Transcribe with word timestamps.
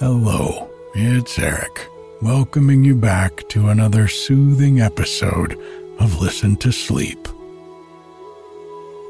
Hello, 0.00 0.68
it's 0.94 1.38
Erik, 1.38 1.88
welcoming 2.20 2.82
you 2.82 2.96
back 2.96 3.48
to 3.50 3.68
another 3.68 4.08
soothing 4.08 4.80
episode 4.80 5.52
of 6.00 6.20
Listen 6.20 6.56
to 6.56 6.72
Sleep. 6.72 7.28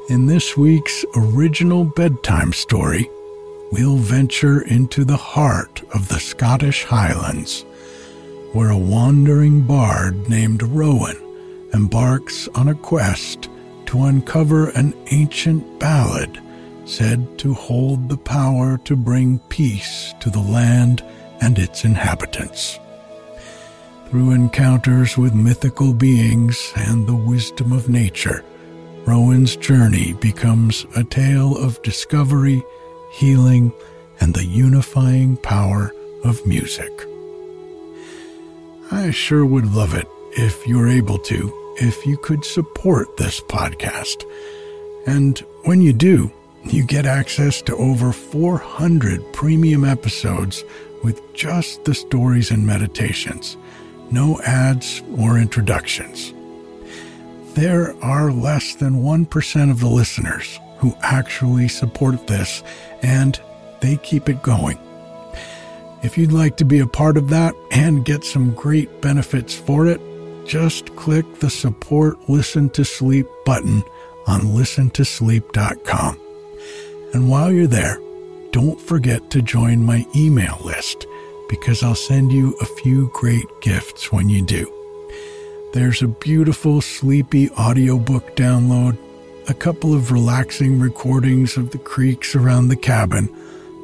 In 0.09 0.27
this 0.27 0.55
week's 0.55 1.03
original 1.15 1.85
bedtime 1.85 2.53
story, 2.53 3.09
we'll 3.71 3.97
venture 3.97 4.61
into 4.61 5.03
the 5.03 5.17
heart 5.17 5.81
of 5.95 6.07
the 6.07 6.19
Scottish 6.19 6.83
Highlands, 6.83 7.65
where 8.53 8.69
a 8.69 8.77
wandering 8.77 9.61
bard 9.61 10.29
named 10.29 10.61
Rowan 10.61 11.17
embarks 11.73 12.47
on 12.49 12.67
a 12.67 12.75
quest 12.75 13.49
to 13.87 14.03
uncover 14.03 14.69
an 14.69 14.93
ancient 15.09 15.79
ballad 15.79 16.39
said 16.85 17.37
to 17.39 17.53
hold 17.53 18.09
the 18.09 18.17
power 18.17 18.77
to 18.79 18.95
bring 18.95 19.39
peace 19.49 20.13
to 20.19 20.29
the 20.29 20.39
land 20.39 21.03
and 21.41 21.59
its 21.59 21.83
inhabitants. 21.83 22.79
Through 24.09 24.31
encounters 24.31 25.17
with 25.17 25.33
mythical 25.33 25.93
beings 25.93 26.71
and 26.75 27.07
the 27.07 27.15
wisdom 27.15 27.71
of 27.73 27.89
nature, 27.89 28.43
Rowan's 29.05 29.55
journey 29.55 30.13
becomes 30.13 30.85
a 30.95 31.03
tale 31.03 31.57
of 31.57 31.81
discovery, 31.81 32.63
healing, 33.11 33.73
and 34.19 34.33
the 34.33 34.45
unifying 34.45 35.37
power 35.37 35.91
of 36.23 36.45
music. 36.45 36.91
I 38.91 39.11
sure 39.11 39.45
would 39.45 39.73
love 39.73 39.93
it 39.93 40.07
if 40.31 40.65
you're 40.67 40.87
able 40.87 41.17
to, 41.19 41.75
if 41.77 42.05
you 42.05 42.17
could 42.17 42.45
support 42.45 43.17
this 43.17 43.41
podcast. 43.41 44.23
And 45.07 45.37
when 45.63 45.81
you 45.81 45.93
do, 45.93 46.31
you 46.73 46.83
get 46.83 47.05
access 47.05 47.61
to 47.63 47.75
over 47.75 48.11
400 48.11 49.33
premium 49.33 49.85
episodes 49.85 50.63
with 51.03 51.21
just 51.33 51.85
the 51.85 51.93
stories 51.93 52.51
and 52.51 52.65
meditations, 52.65 53.57
no 54.11 54.39
ads 54.41 55.03
or 55.17 55.37
introductions. 55.37 56.33
There 57.53 57.95
are 58.03 58.31
less 58.31 58.75
than 58.75 59.03
1% 59.03 59.71
of 59.71 59.79
the 59.79 59.87
listeners 59.87 60.59
who 60.79 60.93
actually 61.01 61.67
support 61.67 62.27
this, 62.27 62.63
and 63.01 63.39
they 63.81 63.97
keep 63.97 64.27
it 64.27 64.41
going. 64.41 64.77
If 66.03 66.17
you'd 66.17 66.31
like 66.31 66.57
to 66.57 66.65
be 66.65 66.79
a 66.79 66.87
part 66.87 67.17
of 67.17 67.29
that 67.29 67.55
and 67.71 68.05
get 68.05 68.23
some 68.23 68.53
great 68.53 69.01
benefits 69.01 69.55
for 69.55 69.87
it, 69.87 70.01
just 70.45 70.95
click 70.95 71.39
the 71.39 71.49
Support 71.49 72.29
Listen 72.29 72.69
to 72.71 72.85
Sleep 72.85 73.27
button 73.45 73.83
on 74.27 74.41
listentosleep.com. 74.41 76.24
And 77.13 77.29
while 77.29 77.51
you're 77.51 77.67
there, 77.67 77.99
don't 78.51 78.79
forget 78.79 79.29
to 79.31 79.41
join 79.41 79.85
my 79.85 80.05
email 80.15 80.57
list 80.63 81.05
because 81.49 81.83
I'll 81.83 81.95
send 81.95 82.31
you 82.31 82.55
a 82.61 82.65
few 82.65 83.09
great 83.13 83.45
gifts 83.61 84.11
when 84.11 84.29
you 84.29 84.41
do. 84.41 84.71
There's 85.73 86.01
a 86.01 86.07
beautiful, 86.07 86.81
sleepy 86.81 87.49
audiobook 87.51 88.35
download, 88.35 88.97
a 89.49 89.53
couple 89.53 89.93
of 89.93 90.11
relaxing 90.11 90.79
recordings 90.79 91.57
of 91.57 91.71
the 91.71 91.77
creeks 91.77 92.33
around 92.33 92.69
the 92.69 92.77
cabin, 92.77 93.29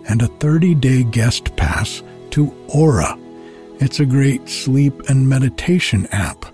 and 0.08 0.22
a 0.22 0.28
30 0.28 0.76
day 0.76 1.04
guest 1.04 1.56
pass 1.58 2.02
to 2.32 2.54
Aura. 2.70 3.18
It's 3.80 4.00
a 4.00 4.06
great 4.06 4.48
sleep 4.48 5.10
and 5.10 5.28
meditation 5.28 6.08
app, 6.12 6.46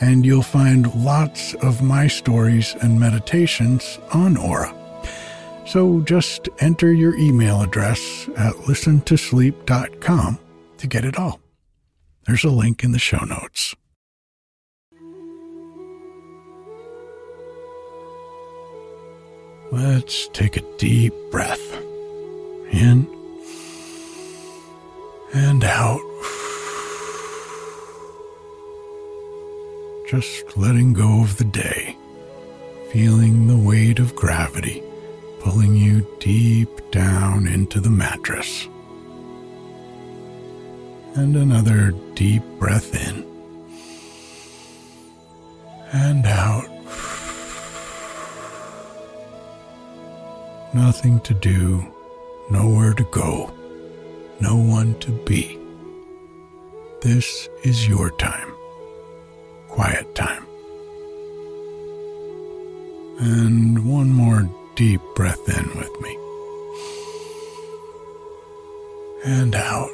and 0.00 0.26
you'll 0.26 0.42
find 0.42 0.92
lots 0.94 1.54
of 1.54 1.82
my 1.82 2.08
stories 2.08 2.74
and 2.80 2.98
meditations 2.98 3.98
on 4.12 4.36
Aura. 4.36 4.81
So 5.64 6.00
just 6.00 6.48
enter 6.58 6.92
your 6.92 7.14
email 7.16 7.62
address 7.62 8.28
at 8.36 8.54
listentosleep.com 8.54 10.38
to 10.78 10.86
get 10.86 11.04
it 11.04 11.18
all. 11.18 11.40
There's 12.26 12.44
a 12.44 12.50
link 12.50 12.84
in 12.84 12.92
the 12.92 12.98
show 12.98 13.24
notes. 13.24 13.74
Let's 19.70 20.28
take 20.28 20.56
a 20.56 20.76
deep 20.76 21.14
breath 21.30 21.74
in 22.70 23.06
and 25.32 25.64
out. 25.64 26.00
Just 30.10 30.58
letting 30.58 30.92
go 30.92 31.22
of 31.22 31.38
the 31.38 31.44
day, 31.44 31.96
feeling 32.92 33.46
the 33.46 33.56
weight 33.56 33.98
of 33.98 34.14
gravity 34.14 34.82
pulling 35.42 35.74
you 35.74 36.06
deep 36.20 36.68
down 36.92 37.48
into 37.48 37.80
the 37.80 37.90
mattress. 37.90 38.68
And 41.14 41.36
another 41.36 41.90
deep 42.14 42.44
breath 42.58 42.94
in 42.94 43.26
and 45.92 46.24
out. 46.26 46.72
nothing 50.74 51.20
to 51.20 51.34
do, 51.34 51.86
nowhere 52.50 52.94
to 52.94 53.04
go, 53.04 53.52
no 54.40 54.56
one 54.56 54.98
to 55.00 55.10
be. 55.24 55.58
This 57.02 57.48
is 57.62 57.86
your 57.86 58.10
time, 58.12 58.52
quiet 59.68 60.14
time. 60.14 60.46
And 63.18 63.86
one 63.86 64.08
more 64.08 64.48
deep 64.82 65.00
breath 65.14 65.48
in 65.48 65.78
with 65.78 66.00
me. 66.00 66.18
And 69.24 69.54
out. 69.54 69.92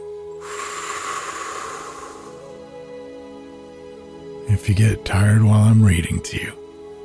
If 4.49 4.67
you 4.67 4.75
get 4.75 5.05
tired 5.05 5.43
while 5.43 5.61
I'm 5.61 5.85
reading 5.85 6.23
to 6.23 6.40
you, 6.40 6.52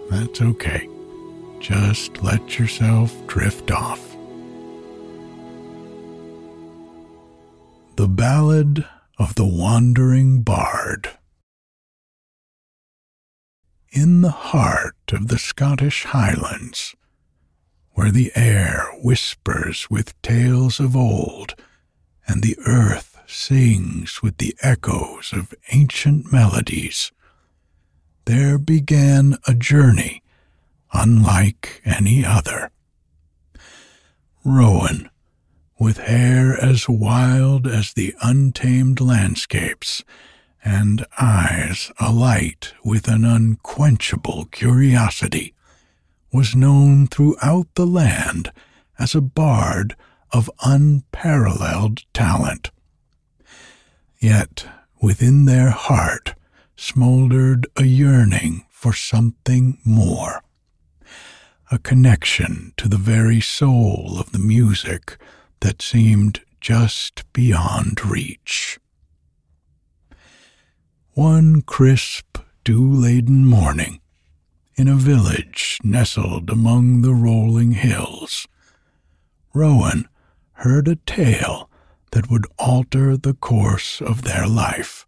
that's 0.10 0.42
okay. 0.42 0.88
Just 1.60 2.24
let 2.24 2.58
yourself 2.58 3.12
drift 3.28 3.70
off. 3.70 4.00
The 7.98 8.08
Ballad 8.08 8.88
of 9.20 9.36
the 9.36 9.46
Wandering 9.46 10.42
Bard. 10.42 11.10
In 13.92 14.22
the 14.22 14.32
heart 14.32 15.12
of 15.12 15.28
the 15.28 15.38
Scottish 15.38 16.06
Highlands, 16.06 16.96
where 17.94 18.12
the 18.12 18.32
air 18.36 18.88
whispers 19.02 19.90
with 19.90 20.20
tales 20.22 20.80
of 20.80 20.96
old, 20.96 21.56
and 22.28 22.42
the 22.42 22.58
earth 22.66 23.18
sings 23.28 24.22
with 24.22 24.38
the 24.38 24.56
echoes 24.62 25.32
of 25.34 25.54
ancient 25.72 26.32
melodies, 26.32 27.12
there 28.26 28.58
began 28.58 29.38
a 29.48 29.54
journey 29.54 30.22
unlike 30.94 31.82
any 31.86 32.24
other. 32.26 32.70
Rowan, 34.46 35.10
with 35.80 35.98
hair 35.98 36.54
as 36.54 36.88
wild 36.88 37.68
as 37.68 37.94
the 37.94 38.16
untamed 38.22 39.02
landscapes, 39.02 40.04
and 40.64 41.06
eyes 41.20 41.92
alight 42.00 42.74
with 42.86 43.08
an 43.08 43.26
unquenchable 43.26 44.46
curiosity, 44.46 45.53
was 46.34 46.56
known 46.56 47.06
throughout 47.08 47.68
the 47.76 47.86
land 47.86 48.52
as 48.98 49.14
a 49.14 49.22
bard 49.22 49.96
of 50.32 50.50
unparalleled 50.64 52.02
talent. 52.12 52.72
Yet 54.20 54.66
within 55.00 55.46
their 55.46 55.70
heart 55.70 56.34
smoldered 56.76 57.68
a 57.76 57.84
yearning 57.84 58.66
for 58.72 58.94
something 58.94 59.78
more, 59.86 60.42
a 61.72 61.78
connection 61.78 62.74
to 62.78 62.90
the 62.90 62.98
very 62.98 63.40
soul 63.40 64.18
of 64.20 64.32
the 64.32 64.40
music 64.40 65.18
that 65.60 65.82
seemed 65.82 66.42
just 66.60 67.32
beyond 67.32 68.04
reach. 68.06 68.80
One 71.12 71.62
crisp, 71.62 72.40
dew 72.64 72.92
laden 72.92 73.46
morning, 73.46 74.00
in 74.76 74.88
a 74.88 74.96
village 74.96 75.78
nestled 75.84 76.50
among 76.50 77.02
the 77.02 77.14
rolling 77.14 77.74
hills, 77.74 78.48
Rowan 79.54 80.08
heard 80.54 80.88
a 80.88 80.96
tale 80.96 81.70
that 82.12 82.30
would 82.30 82.46
alter 82.58 83.18
the 83.18 83.34
course 83.34 84.02
of 84.02 84.24
their 84.24 84.48
life. 84.48 85.06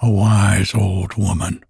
A 0.00 0.10
wise 0.10 0.74
old 0.74 1.14
woman, 1.14 1.64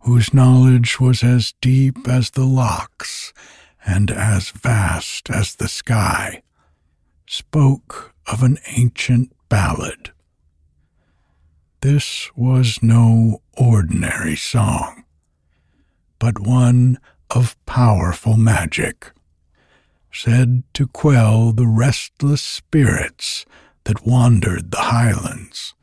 whose 0.00 0.32
knowledge 0.32 0.98
was 1.00 1.22
as 1.22 1.54
deep 1.60 2.08
as 2.08 2.30
the 2.30 2.44
lochs 2.44 3.32
and 3.84 4.10
as 4.10 4.50
vast 4.50 5.30
as 5.30 5.56
the 5.56 5.68
sky, 5.68 6.42
spoke 7.26 8.14
of 8.26 8.42
an 8.42 8.58
ancient 8.76 9.32
ballad. 9.48 10.10
This 11.80 12.30
was 12.34 12.82
no 12.82 13.42
ordinary 13.56 14.36
song, 14.36 15.04
but 16.26 16.40
one 16.40 16.98
of 17.30 17.56
powerful 17.66 18.36
magic, 18.36 19.12
said 20.10 20.64
to 20.74 20.88
quell 20.88 21.52
the 21.52 21.68
restless 21.68 22.42
spirits 22.42 23.46
that 23.84 24.04
wandered 24.04 24.72
the 24.72 24.90
highlands, 24.90 25.74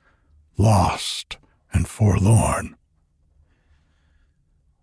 lost 0.58 1.38
and 1.72 1.88
forlorn. 1.88 2.76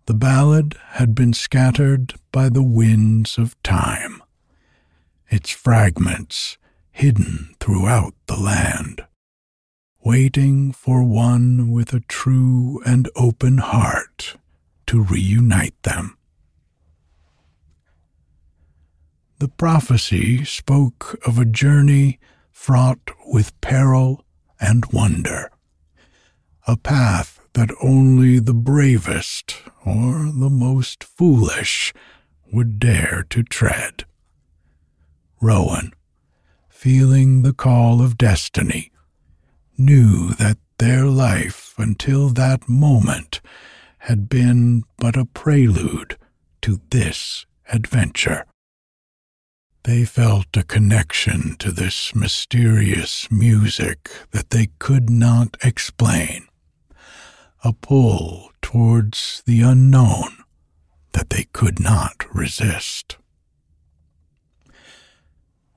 The 0.06 0.14
ballad 0.14 0.78
had 0.92 1.14
been 1.14 1.34
scattered 1.34 2.14
by 2.32 2.48
the 2.48 2.62
winds 2.62 3.36
of 3.36 3.62
time, 3.62 4.22
its 5.28 5.50
fragments 5.50 6.56
hidden 6.90 7.54
throughout 7.60 8.14
the 8.28 8.40
land, 8.40 9.04
waiting 10.02 10.72
for 10.72 11.02
one 11.02 11.70
with 11.70 11.92
a 11.92 12.00
true 12.00 12.80
and 12.86 13.10
open 13.14 13.58
heart 13.58 14.38
to 14.90 15.00
reunite 15.00 15.80
them. 15.84 16.18
The 19.38 19.46
prophecy 19.46 20.44
spoke 20.44 21.16
of 21.24 21.38
a 21.38 21.44
journey 21.44 22.18
fraught 22.50 22.98
with 23.24 23.58
peril 23.60 24.24
and 24.60 24.84
wonder, 24.86 25.52
a 26.66 26.76
path 26.76 27.40
that 27.52 27.70
only 27.80 28.40
the 28.40 28.52
bravest 28.52 29.62
or 29.86 30.28
the 30.36 30.50
most 30.50 31.04
foolish 31.04 31.94
would 32.52 32.80
dare 32.80 33.24
to 33.30 33.44
tread. 33.44 34.02
Rowan, 35.40 35.92
feeling 36.68 37.42
the 37.42 37.54
call 37.54 38.02
of 38.02 38.18
destiny, 38.18 38.90
knew 39.78 40.30
that 40.30 40.58
their 40.78 41.04
life 41.04 41.74
until 41.78 42.30
that 42.30 42.68
moment 42.68 43.40
had 44.00 44.28
been 44.28 44.82
but 44.96 45.16
a 45.16 45.24
prelude 45.24 46.16
to 46.62 46.80
this 46.90 47.46
adventure. 47.72 48.44
They 49.84 50.04
felt 50.04 50.56
a 50.56 50.62
connection 50.62 51.56
to 51.58 51.70
this 51.72 52.14
mysterious 52.14 53.30
music 53.30 54.10
that 54.30 54.50
they 54.50 54.68
could 54.78 55.08
not 55.08 55.56
explain, 55.62 56.48
a 57.64 57.72
pull 57.72 58.52
towards 58.60 59.42
the 59.46 59.62
unknown 59.62 60.44
that 61.12 61.30
they 61.30 61.44
could 61.52 61.80
not 61.80 62.24
resist. 62.34 63.16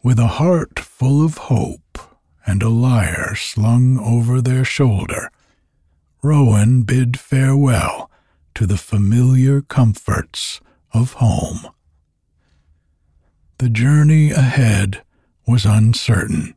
With 0.01 0.19
a 0.19 0.27
heart 0.27 0.79
full 0.79 1.23
of 1.23 1.37
hope 1.37 1.97
and 2.45 2.61
a 2.61 2.69
lyre 2.69 3.35
slung 3.35 3.97
over 3.99 4.41
their 4.41 4.65
shoulder, 4.65 5.29
Rowan 6.21 6.83
bid 6.83 7.19
farewell 7.19 8.09
to 8.55 8.65
the 8.65 8.77
familiar 8.77 9.61
comforts 9.61 10.61
of 10.93 11.13
home. 11.13 11.67
The 13.57 13.69
journey 13.69 14.31
ahead 14.31 15.03
was 15.47 15.65
uncertain, 15.65 16.55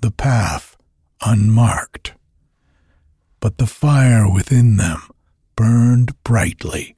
the 0.00 0.10
path 0.10 0.76
unmarked, 1.24 2.14
but 3.40 3.58
the 3.58 3.66
fire 3.66 4.30
within 4.30 4.76
them 4.76 5.02
burned 5.56 6.22
brightly, 6.24 6.96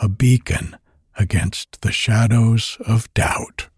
a 0.00 0.08
beacon 0.08 0.76
against 1.18 1.80
the 1.82 1.92
shadows 1.92 2.78
of 2.86 3.12
doubt. 3.14 3.68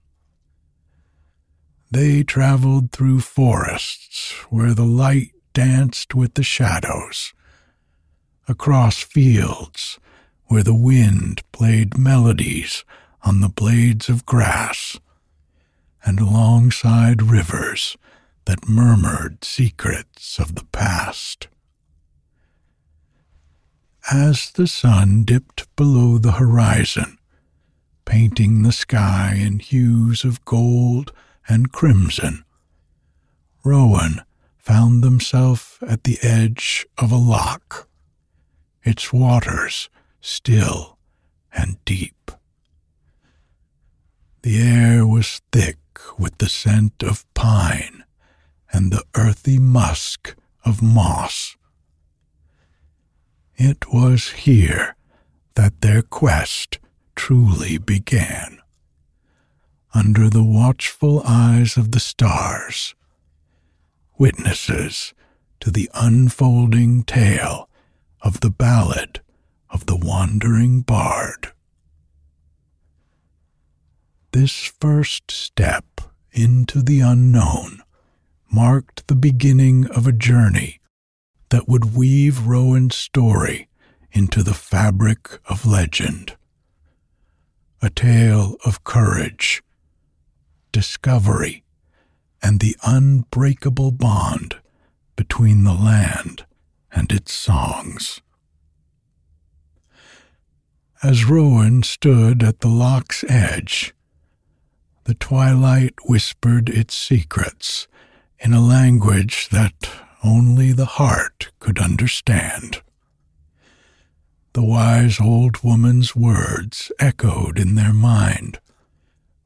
They 1.90 2.24
traveled 2.24 2.90
through 2.90 3.20
forests 3.20 4.32
where 4.50 4.74
the 4.74 4.84
light 4.84 5.30
danced 5.52 6.14
with 6.14 6.34
the 6.34 6.42
shadows, 6.42 7.32
across 8.48 9.02
fields 9.02 9.98
where 10.46 10.62
the 10.62 10.74
wind 10.74 11.42
played 11.52 11.96
melodies 11.96 12.84
on 13.22 13.40
the 13.40 13.48
blades 13.48 14.08
of 14.08 14.26
grass, 14.26 14.98
and 16.04 16.20
alongside 16.20 17.22
rivers 17.22 17.96
that 18.44 18.68
murmured 18.68 19.42
secrets 19.42 20.38
of 20.38 20.54
the 20.54 20.64
past. 20.66 21.48
As 24.12 24.50
the 24.50 24.66
sun 24.66 25.24
dipped 25.24 25.66
below 25.76 26.18
the 26.18 26.32
horizon, 26.32 27.18
painting 28.04 28.62
the 28.62 28.72
sky 28.72 29.34
in 29.34 29.60
hues 29.60 30.24
of 30.24 30.44
gold 30.44 31.10
and 31.48 31.72
crimson, 31.72 32.44
Rowan 33.64 34.20
found 34.58 35.02
themselves 35.02 35.78
at 35.86 36.04
the 36.04 36.18
edge 36.22 36.86
of 36.98 37.10
a 37.10 37.16
loch, 37.16 37.88
its 38.84 39.12
waters 39.12 39.88
still 40.20 40.98
and 41.52 41.82
deep. 41.84 42.30
The 44.42 44.60
air 44.60 45.06
was 45.06 45.40
thick 45.50 45.78
with 46.18 46.38
the 46.38 46.48
scent 46.48 47.02
of 47.02 47.24
pine 47.34 48.04
and 48.72 48.92
the 48.92 49.04
earthy 49.14 49.58
musk 49.58 50.36
of 50.64 50.82
moss. 50.82 51.56
It 53.56 53.92
was 53.92 54.30
here 54.30 54.96
that 55.54 55.80
their 55.80 56.02
quest 56.02 56.78
truly 57.14 57.78
began 57.78 58.58
under 59.94 60.28
the 60.28 60.42
watchful 60.42 61.22
eyes 61.24 61.76
of 61.76 61.92
the 61.92 62.00
stars, 62.00 62.96
witnesses 64.18 65.14
to 65.60 65.70
the 65.70 65.88
unfolding 65.94 67.04
tale 67.04 67.68
of 68.24 68.40
the 68.40 68.50
ballad 68.50 69.20
of 69.68 69.84
the 69.84 69.96
wandering 69.96 70.80
bard. 70.80 71.52
This 74.32 74.72
first 74.80 75.30
step 75.30 76.00
into 76.32 76.82
the 76.82 77.00
unknown 77.00 77.82
marked 78.50 79.06
the 79.06 79.14
beginning 79.14 79.86
of 79.90 80.06
a 80.06 80.12
journey 80.12 80.80
that 81.50 81.68
would 81.68 81.94
weave 81.94 82.46
Rowan's 82.46 82.96
story 82.96 83.68
into 84.10 84.42
the 84.42 84.54
fabric 84.54 85.38
of 85.48 85.66
legend. 85.66 86.36
A 87.82 87.90
tale 87.90 88.56
of 88.64 88.84
courage, 88.84 89.62
discovery, 90.72 91.62
and 92.42 92.58
the 92.58 92.74
unbreakable 92.82 93.92
bond 93.92 94.56
between 95.14 95.64
the 95.64 95.74
land 95.74 96.46
and 96.94 97.12
its 97.12 97.32
songs. 97.32 98.20
As 101.02 101.26
Rowan 101.26 101.82
stood 101.82 102.42
at 102.42 102.60
the 102.60 102.68
loch's 102.68 103.24
edge, 103.28 103.92
the 105.04 105.14
twilight 105.14 105.94
whispered 106.06 106.70
its 106.70 106.96
secrets 106.96 107.86
in 108.38 108.54
a 108.54 108.60
language 108.60 109.50
that 109.50 109.90
only 110.22 110.72
the 110.72 110.86
heart 110.86 111.50
could 111.60 111.78
understand. 111.78 112.80
The 114.54 114.64
wise 114.64 115.20
old 115.20 115.62
woman's 115.62 116.16
words 116.16 116.90
echoed 116.98 117.58
in 117.58 117.74
their 117.74 117.92
mind, 117.92 118.60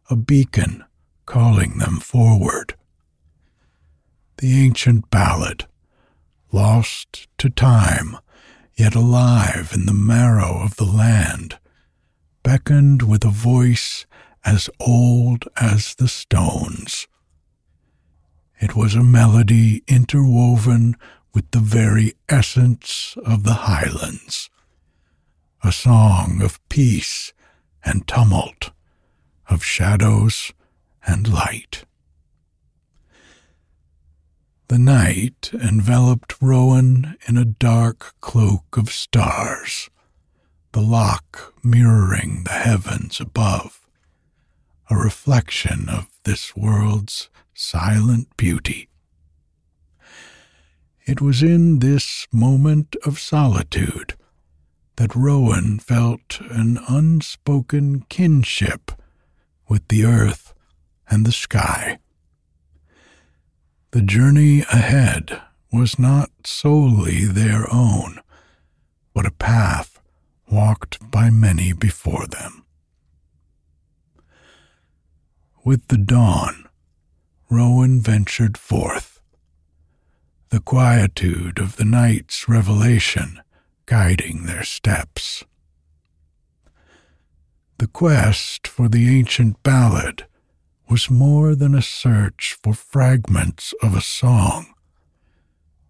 a 0.08 0.14
beacon 0.14 0.84
calling 1.26 1.78
them 1.78 1.98
forward. 1.98 2.74
The 4.36 4.64
ancient 4.64 5.10
ballad, 5.10 5.66
lost 6.52 7.28
to 7.38 7.50
time, 7.50 8.16
yet 8.74 8.94
alive 8.94 9.70
in 9.74 9.86
the 9.86 9.92
marrow 9.92 10.62
of 10.62 10.76
the 10.76 10.84
land, 10.84 11.58
beckoned 12.42 13.02
with 13.02 13.24
a 13.24 13.30
voice 13.30 14.06
as 14.44 14.70
old 14.80 15.44
as 15.56 15.94
the 15.96 16.08
stones. 16.08 17.06
It 18.60 18.74
was 18.74 18.94
a 18.94 19.02
melody 19.02 19.82
interwoven 19.86 20.96
with 21.34 21.50
the 21.50 21.60
very 21.60 22.14
essence 22.28 23.16
of 23.24 23.44
the 23.44 23.54
highlands, 23.54 24.50
a 25.62 25.70
song 25.70 26.40
of 26.42 26.66
peace 26.68 27.32
and 27.84 28.06
tumult, 28.06 28.70
of 29.48 29.62
shadows 29.62 30.52
and 31.06 31.32
light. 31.32 31.84
The 34.68 34.78
night 34.78 35.50
enveloped 35.54 36.34
Rowan 36.42 37.16
in 37.26 37.38
a 37.38 37.46
dark 37.46 38.14
cloak 38.20 38.76
of 38.76 38.90
stars, 38.90 39.88
the 40.72 40.82
loch 40.82 41.54
mirroring 41.64 42.44
the 42.44 42.50
heavens 42.52 43.18
above, 43.18 43.86
a 44.90 44.96
reflection 44.96 45.88
of 45.88 46.08
this 46.24 46.54
world's 46.54 47.30
silent 47.54 48.36
beauty. 48.36 48.90
It 51.06 51.22
was 51.22 51.42
in 51.42 51.78
this 51.78 52.26
moment 52.30 52.94
of 53.06 53.18
solitude 53.18 54.16
that 54.96 55.16
Rowan 55.16 55.78
felt 55.78 56.42
an 56.42 56.78
unspoken 56.86 58.02
kinship 58.10 58.92
with 59.66 59.88
the 59.88 60.04
earth 60.04 60.52
and 61.08 61.24
the 61.24 61.32
sky. 61.32 62.00
The 63.90 64.02
journey 64.02 64.60
ahead 64.70 65.40
was 65.72 65.98
not 65.98 66.30
solely 66.44 67.24
their 67.24 67.72
own, 67.72 68.20
but 69.14 69.24
a 69.24 69.30
path 69.30 69.98
walked 70.50 71.10
by 71.10 71.30
many 71.30 71.72
before 71.72 72.26
them. 72.26 72.66
With 75.64 75.88
the 75.88 75.96
dawn, 75.96 76.68
Rowan 77.48 78.02
ventured 78.02 78.58
forth, 78.58 79.22
the 80.50 80.60
quietude 80.60 81.58
of 81.58 81.76
the 81.76 81.86
night's 81.86 82.46
revelation 82.46 83.40
guiding 83.86 84.44
their 84.44 84.64
steps. 84.64 85.44
The 87.78 87.86
quest 87.86 88.66
for 88.66 88.90
the 88.90 89.08
ancient 89.18 89.62
ballad 89.62 90.27
was 90.90 91.10
more 91.10 91.54
than 91.54 91.74
a 91.74 91.82
search 91.82 92.56
for 92.62 92.72
fragments 92.72 93.74
of 93.82 93.94
a 93.94 94.00
song. 94.00 94.74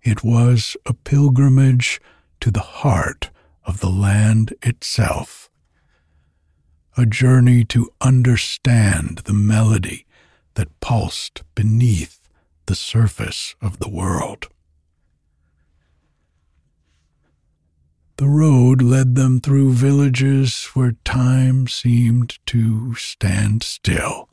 It 0.02 0.24
was 0.24 0.76
a 0.86 0.94
pilgrimage 0.94 2.00
to 2.40 2.50
the 2.50 2.60
heart 2.60 3.30
of 3.64 3.80
the 3.80 3.90
land 3.90 4.54
itself, 4.62 5.50
a 6.96 7.06
journey 7.06 7.64
to 7.66 7.90
understand 8.00 9.18
the 9.24 9.32
melody 9.32 10.06
that 10.54 10.80
pulsed 10.80 11.42
beneath 11.54 12.28
the 12.66 12.74
surface 12.74 13.54
of 13.60 13.78
the 13.78 13.88
world. 13.88 14.48
The 18.16 18.28
road 18.28 18.82
led 18.82 19.14
them 19.14 19.40
through 19.40 19.74
villages 19.74 20.64
where 20.74 20.96
time 21.04 21.68
seemed 21.68 22.38
to 22.46 22.96
stand 22.96 23.62
still, 23.62 24.28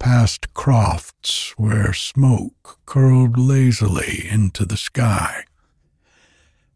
past 0.00 0.52
crofts 0.54 1.52
where 1.56 1.92
smoke 1.92 2.78
curled 2.86 3.38
lazily 3.38 4.26
into 4.28 4.64
the 4.64 4.76
sky, 4.76 5.44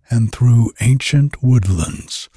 and 0.09 0.31
through 0.31 0.71
ancient 0.81 1.43
woodlands 1.43 2.29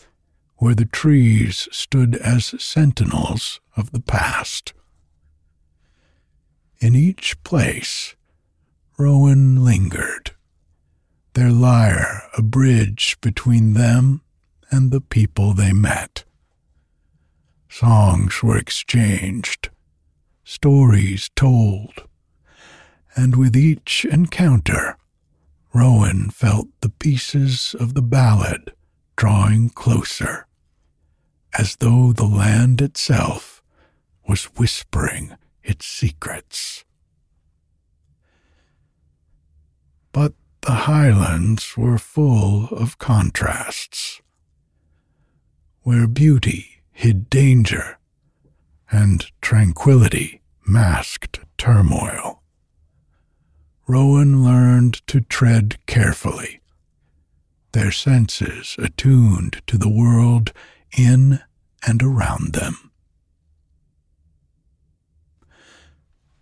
where 0.56 0.74
the 0.74 0.86
trees 0.86 1.67
stood 1.72 2.15
as 2.15 2.56
sentinels 2.58 3.60
of 3.75 3.91
the 3.91 4.00
past. 4.00 4.74
In 6.79 6.96
each 6.96 7.44
place, 7.44 8.15
Rowan 8.98 9.63
lingered, 9.63 10.32
their 11.34 11.51
lyre 11.51 12.24
a 12.36 12.41
bridge 12.41 13.17
between 13.22 13.74
them 13.74 14.22
and 14.72 14.89
the 14.89 15.01
people 15.01 15.53
they 15.53 15.74
met. 15.74 16.24
Songs 17.70 18.41
were 18.41 18.58
exchanged, 18.58 19.70
stories 20.48 21.30
told, 21.36 21.92
and 23.18 23.36
with 23.36 23.54
each 23.54 24.06
encounter, 24.06 24.96
Rowan 25.74 26.30
felt 26.30 26.70
the 26.80 26.89
pieces 26.89 27.75
of 27.82 27.94
the 27.94 28.01
ballad 28.01 28.72
drawing 29.18 29.70
closer, 29.70 30.48
as 31.58 31.75
though 31.75 32.13
the 32.13 32.25
land 32.25 32.82
itself 32.82 33.62
was 34.25 34.46
whispering 34.56 35.36
its 35.63 35.86
secrets. 35.86 36.86
But 40.13 40.34
the 40.62 40.88
highlands 40.88 41.75
were 41.75 41.98
full 41.98 42.70
of 42.70 42.98
contrasts, 42.98 44.22
where 45.82 46.08
beauty 46.08 46.84
hid 46.94 47.30
danger 47.30 47.98
and 48.91 49.32
tranquility 49.41 50.41
masked 50.65 51.39
turmoil. 51.58 52.41
Rowan 53.88 54.44
learned 54.44 54.96
to 55.08 55.22
tread 55.22 55.77
carefully, 55.86 56.60
their 57.72 57.91
senses 57.91 58.75
attuned 58.77 59.62
to 59.67 59.77
the 59.77 59.89
world 59.89 60.51
in 60.98 61.39
and 61.86 62.03
around 62.03 62.53
them. 62.53 62.91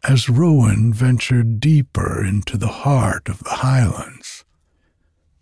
As 0.07 0.29
Rowan 0.29 0.93
ventured 0.93 1.59
deeper 1.59 2.23
into 2.23 2.57
the 2.57 2.67
heart 2.67 3.27
of 3.27 3.39
the 3.39 3.55
highlands, 3.55 4.45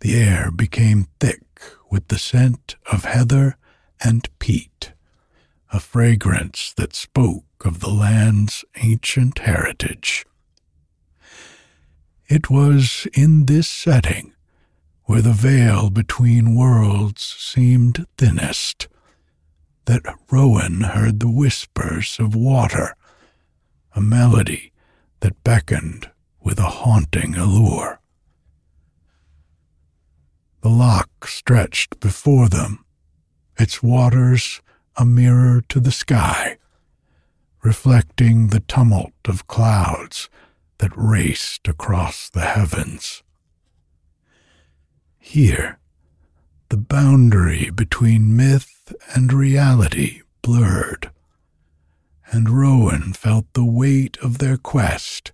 the 0.00 0.14
air 0.14 0.50
became 0.50 1.08
thick 1.20 1.42
with 1.90 2.08
the 2.08 2.18
scent 2.18 2.76
of 2.90 3.04
heather 3.04 3.58
and 4.02 4.26
peat, 4.38 4.93
a 5.74 5.80
fragrance 5.80 6.72
that 6.76 6.94
spoke 6.94 7.64
of 7.64 7.80
the 7.80 7.90
land's 7.90 8.64
ancient 8.76 9.40
heritage. 9.40 10.24
It 12.28 12.48
was 12.48 13.08
in 13.12 13.46
this 13.46 13.66
setting, 13.66 14.34
where 15.06 15.20
the 15.20 15.32
veil 15.32 15.90
between 15.90 16.54
worlds 16.54 17.22
seemed 17.22 18.06
thinnest, 18.16 18.86
that 19.86 20.02
Rowan 20.30 20.82
heard 20.82 21.18
the 21.18 21.28
whispers 21.28 22.18
of 22.20 22.36
water 22.36 22.94
a 23.96 24.00
melody 24.00 24.72
that 25.20 25.42
beckoned 25.42 26.08
with 26.40 26.60
a 26.60 26.70
haunting 26.84 27.34
allure. 27.34 27.98
The 30.60 30.68
loch 30.68 31.26
stretched 31.26 31.98
before 31.98 32.48
them, 32.48 32.84
its 33.58 33.82
waters 33.82 34.62
a 34.96 35.04
mirror 35.04 35.60
to 35.68 35.80
the 35.80 35.92
sky, 35.92 36.58
reflecting 37.62 38.48
the 38.48 38.60
tumult 38.60 39.12
of 39.26 39.46
clouds 39.46 40.28
that 40.78 40.92
raced 40.96 41.66
across 41.66 42.28
the 42.28 42.42
heavens. 42.44 43.22
Here, 45.18 45.78
the 46.68 46.76
boundary 46.76 47.70
between 47.70 48.36
myth 48.36 48.92
and 49.14 49.32
reality 49.32 50.22
blurred, 50.42 51.10
and 52.30 52.50
Rowan 52.50 53.12
felt 53.12 53.46
the 53.52 53.64
weight 53.64 54.16
of 54.18 54.38
their 54.38 54.56
quest 54.56 55.32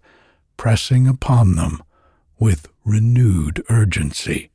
pressing 0.56 1.06
upon 1.08 1.56
them 1.56 1.82
with 2.38 2.68
renewed 2.84 3.64
urgency. 3.70 4.49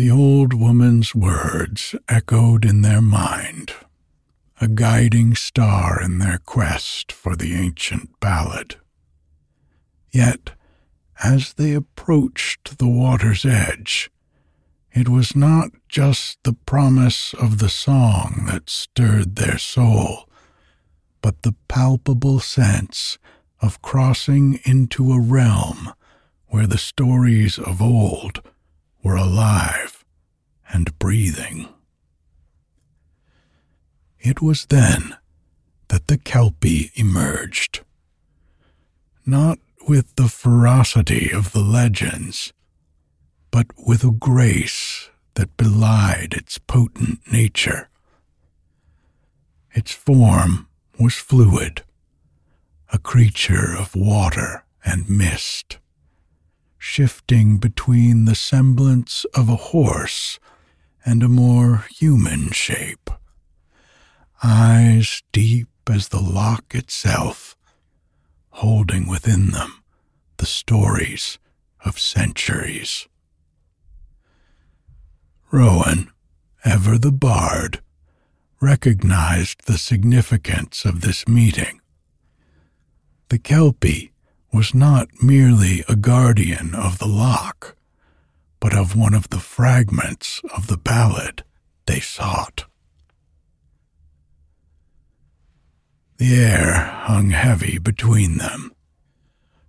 The 0.00 0.10
old 0.10 0.54
woman's 0.54 1.14
words 1.14 1.94
echoed 2.08 2.64
in 2.64 2.80
their 2.80 3.02
mind, 3.02 3.74
a 4.58 4.66
guiding 4.66 5.34
star 5.34 6.00
in 6.02 6.16
their 6.16 6.38
quest 6.38 7.12
for 7.12 7.36
the 7.36 7.52
ancient 7.52 8.18
ballad. 8.18 8.76
Yet, 10.10 10.52
as 11.22 11.52
they 11.52 11.74
approached 11.74 12.78
the 12.78 12.88
water's 12.88 13.44
edge, 13.44 14.10
it 14.90 15.06
was 15.06 15.36
not 15.36 15.72
just 15.86 16.42
the 16.44 16.54
promise 16.54 17.34
of 17.34 17.58
the 17.58 17.68
song 17.68 18.46
that 18.46 18.70
stirred 18.70 19.36
their 19.36 19.58
soul, 19.58 20.26
but 21.20 21.42
the 21.42 21.54
palpable 21.68 22.40
sense 22.40 23.18
of 23.60 23.82
crossing 23.82 24.60
into 24.64 25.12
a 25.12 25.20
realm 25.20 25.92
where 26.46 26.66
the 26.66 26.78
stories 26.78 27.58
of 27.58 27.82
old 27.82 28.40
were 29.02 29.16
alive 29.16 30.04
and 30.72 30.98
breathing. 30.98 31.68
It 34.18 34.42
was 34.42 34.66
then 34.66 35.16
that 35.88 36.06
the 36.06 36.18
Kelpie 36.18 36.92
emerged. 36.94 37.80
Not 39.26 39.58
with 39.88 40.14
the 40.16 40.28
ferocity 40.28 41.30
of 41.32 41.52
the 41.52 41.62
legends, 41.62 42.52
but 43.50 43.66
with 43.76 44.04
a 44.04 44.10
grace 44.12 45.10
that 45.34 45.56
belied 45.56 46.34
its 46.34 46.58
potent 46.58 47.20
nature. 47.32 47.88
Its 49.72 49.92
form 49.92 50.68
was 50.98 51.14
fluid, 51.14 51.82
a 52.92 52.98
creature 52.98 53.74
of 53.76 53.96
water 53.96 54.64
and 54.84 55.08
mist, 55.08 55.78
shifting 56.80 57.58
between 57.58 58.24
the 58.24 58.34
semblance 58.34 59.26
of 59.34 59.50
a 59.50 59.56
horse 59.56 60.40
and 61.04 61.22
a 61.22 61.28
more 61.28 61.84
human 61.90 62.50
shape. 62.50 63.10
Eyes 64.42 65.22
deep 65.30 65.68
as 65.88 66.08
the 66.08 66.20
loch 66.20 66.74
itself, 66.74 67.54
holding 68.48 69.06
within 69.06 69.50
them 69.50 69.82
the 70.38 70.46
stories 70.46 71.38
of 71.84 71.98
centuries. 71.98 73.06
Rowan, 75.50 76.10
ever 76.64 76.96
the 76.96 77.12
bard, 77.12 77.82
recognized 78.58 79.66
the 79.66 79.76
significance 79.76 80.86
of 80.86 81.02
this 81.02 81.28
meeting. 81.28 81.82
The 83.28 83.38
Kelpie 83.38 84.12
was 84.52 84.74
not 84.74 85.08
merely 85.22 85.84
a 85.88 85.96
guardian 85.96 86.74
of 86.74 86.98
the 86.98 87.06
loch, 87.06 87.76
but 88.58 88.74
of 88.74 88.96
one 88.96 89.14
of 89.14 89.30
the 89.30 89.38
fragments 89.38 90.40
of 90.54 90.66
the 90.66 90.76
ballad 90.76 91.44
they 91.86 92.00
sought. 92.00 92.64
The 96.18 96.34
air 96.34 96.74
hung 97.04 97.30
heavy 97.30 97.78
between 97.78 98.38
them, 98.38 98.72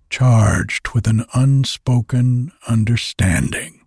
charged 0.10 0.90
with 0.90 1.08
an 1.08 1.26
unspoken 1.34 2.52
understanding. 2.68 3.86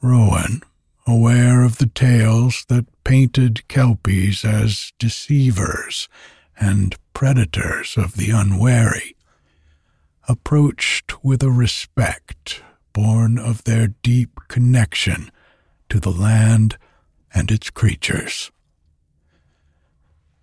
Rowan, 0.00 0.62
aware 1.06 1.62
of 1.64 1.78
the 1.78 1.86
tales 1.86 2.64
that 2.68 2.86
painted 3.02 3.66
Kelpies 3.66 4.44
as 4.44 4.92
deceivers 4.98 6.08
and 6.60 6.96
predators 7.14 7.96
of 7.96 8.16
the 8.16 8.30
unwary, 8.30 9.16
approached 10.28 11.24
with 11.24 11.42
a 11.42 11.50
respect 11.50 12.62
born 12.92 13.38
of 13.38 13.64
their 13.64 13.88
deep 14.02 14.38
connection 14.48 15.30
to 15.88 15.98
the 15.98 16.10
land 16.10 16.76
and 17.34 17.50
its 17.50 17.70
creatures. 17.70 18.50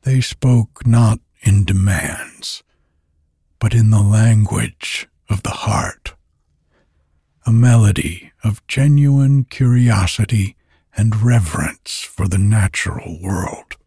They 0.01 0.19
spoke 0.19 0.86
not 0.86 1.19
in 1.41 1.63
demands, 1.63 2.63
but 3.60 3.73
in 3.73 3.91
the 3.91 4.01
language 4.01 5.08
of 5.30 5.43
the 5.43 5.51
heart 5.51 6.15
a 7.47 7.51
melody 7.51 8.34
of 8.43 8.65
genuine 8.67 9.45
curiosity 9.45 10.58
and 10.97 11.23
reverence 11.23 12.01
for 12.01 12.27
the 12.27 12.38
natural 12.38 13.17
world. 13.21 13.77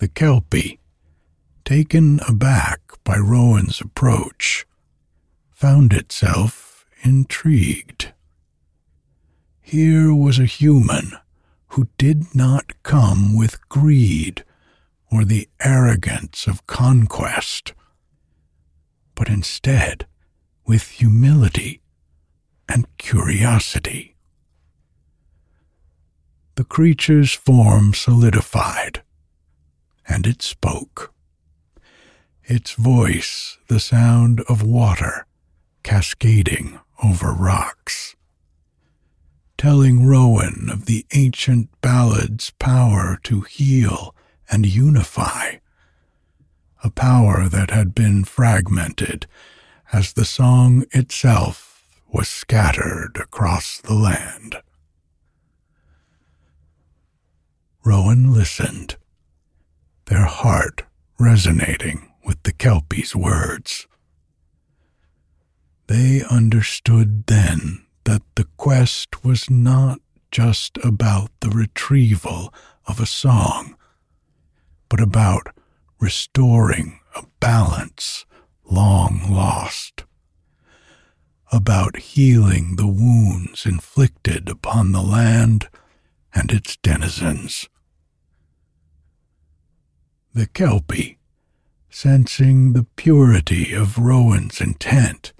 The 0.00 0.08
Kelpie, 0.08 0.80
taken 1.62 2.20
aback 2.26 2.80
by 3.04 3.18
Rowan's 3.18 3.82
approach, 3.82 4.64
found 5.50 5.92
itself 5.92 6.86
intrigued. 7.02 8.14
Here 9.60 10.14
was 10.14 10.38
a 10.38 10.46
human 10.46 11.12
who 11.68 11.86
did 11.98 12.34
not 12.34 12.82
come 12.82 13.36
with 13.36 13.68
greed 13.68 14.42
or 15.12 15.26
the 15.26 15.50
arrogance 15.60 16.46
of 16.46 16.66
conquest, 16.66 17.74
but 19.14 19.28
instead 19.28 20.06
with 20.64 20.88
humility 20.92 21.82
and 22.66 22.86
curiosity. 22.96 24.16
The 26.54 26.64
creature's 26.64 27.34
form 27.34 27.92
solidified, 27.92 29.02
and 30.10 30.26
it 30.26 30.42
spoke. 30.42 31.14
Its 32.44 32.72
voice 32.72 33.58
the 33.68 33.78
sound 33.78 34.40
of 34.48 34.62
water 34.62 35.24
cascading 35.84 36.80
over 37.02 37.32
rocks, 37.32 38.16
telling 39.56 40.04
Rowan 40.06 40.68
of 40.70 40.86
the 40.86 41.06
ancient 41.14 41.68
ballad's 41.80 42.50
power 42.58 43.18
to 43.22 43.42
heal 43.42 44.14
and 44.50 44.66
unify, 44.66 45.56
a 46.82 46.90
power 46.90 47.48
that 47.48 47.70
had 47.70 47.94
been 47.94 48.24
fragmented 48.24 49.26
as 49.92 50.12
the 50.12 50.24
song 50.24 50.84
itself 50.92 51.84
was 52.12 52.28
scattered 52.28 53.16
across 53.16 53.80
the 53.80 53.94
land. 53.94 54.56
Rowan 57.84 58.34
listened, 58.34 58.96
their 60.10 60.26
heart 60.26 60.82
resonating 61.20 62.12
with 62.24 62.42
the 62.42 62.52
Kelpie's 62.52 63.14
words. 63.14 63.86
They 65.86 66.22
understood 66.28 67.28
then 67.28 67.86
that 68.04 68.22
the 68.34 68.46
quest 68.56 69.24
was 69.24 69.48
not 69.48 70.00
just 70.32 70.78
about 70.82 71.30
the 71.40 71.50
retrieval 71.50 72.52
of 72.88 72.98
a 72.98 73.06
song, 73.06 73.76
but 74.88 75.00
about 75.00 75.54
restoring 76.00 76.98
a 77.14 77.22
balance 77.38 78.26
long 78.64 79.22
lost, 79.30 80.04
about 81.52 81.98
healing 81.98 82.74
the 82.74 82.88
wounds 82.88 83.64
inflicted 83.64 84.48
upon 84.48 84.90
the 84.90 85.02
land 85.02 85.68
and 86.34 86.50
its 86.50 86.76
denizens. 86.78 87.68
The 90.32 90.46
Kelpie, 90.46 91.18
sensing 91.88 92.72
the 92.72 92.86
purity 92.94 93.72
of 93.74 93.98
Rowan's 93.98 94.60
intent, 94.60 95.32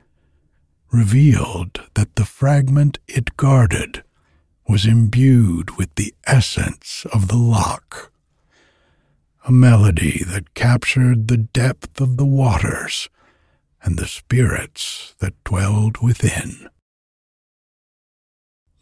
revealed 0.91 1.89
that 1.95 2.17
the 2.17 2.25
fragment 2.25 2.99
it 3.07 3.37
guarded 3.37 4.03
was 4.69 4.87
imbued 4.87 5.77
with 5.77 5.95
the 5.95 6.13
essence 6.27 7.07
of 7.13 7.29
the 7.29 7.37
loch, 7.37 8.11
a 9.47 9.53
melody 9.53 10.25
that 10.25 10.55
captured 10.55 11.29
the 11.29 11.37
depth 11.37 12.01
of 12.01 12.17
the 12.17 12.27
waters 12.27 13.09
and 13.83 13.97
the 13.97 14.09
spirits 14.09 15.15
that 15.21 15.35
dwelled 15.45 15.99
within. 15.99 16.69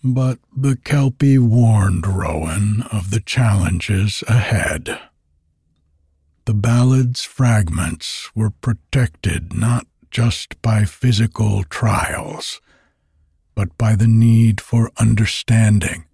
But 0.02 0.38
the 0.56 0.76
Kelpie 0.76 1.38
warned 1.38 2.06
Rowan 2.06 2.82
of 2.90 3.10
the 3.10 3.20
challenges 3.20 4.24
ahead. 4.26 4.98
The 6.48 6.54
ballad's 6.54 7.24
fragments 7.24 8.30
were 8.34 8.48
protected 8.48 9.52
not 9.52 9.86
just 10.10 10.62
by 10.62 10.86
physical 10.86 11.62
trials, 11.64 12.62
but 13.54 13.76
by 13.76 13.94
the 13.94 14.08
need 14.08 14.58
for 14.58 14.90
understanding, 14.96 16.06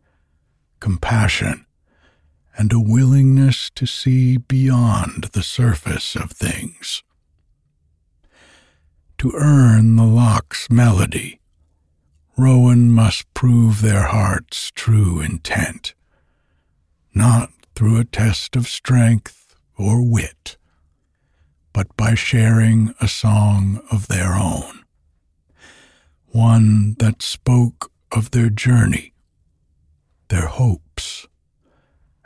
compassion, 0.80 1.66
and 2.56 2.72
a 2.72 2.80
willingness 2.80 3.70
to 3.76 3.86
see 3.86 4.36
beyond 4.36 5.28
the 5.34 5.44
surface 5.44 6.16
of 6.16 6.32
things. 6.32 7.04
To 9.18 9.30
earn 9.36 9.94
the 9.94 10.02
loch's 10.02 10.66
melody, 10.68 11.38
Rowan 12.36 12.90
must 12.90 13.32
prove 13.34 13.82
their 13.82 14.08
heart's 14.08 14.72
true 14.72 15.20
intent, 15.20 15.94
not 17.14 17.52
through 17.76 18.00
a 18.00 18.04
test 18.04 18.56
of 18.56 18.66
strength 18.66 19.43
or 19.76 20.02
wit, 20.02 20.56
but 21.72 21.94
by 21.96 22.14
sharing 22.14 22.94
a 23.00 23.08
song 23.08 23.82
of 23.90 24.08
their 24.08 24.34
own, 24.34 24.84
one 26.26 26.94
that 26.98 27.22
spoke 27.22 27.90
of 28.12 28.30
their 28.30 28.50
journey, 28.50 29.12
their 30.28 30.46
hopes, 30.46 31.26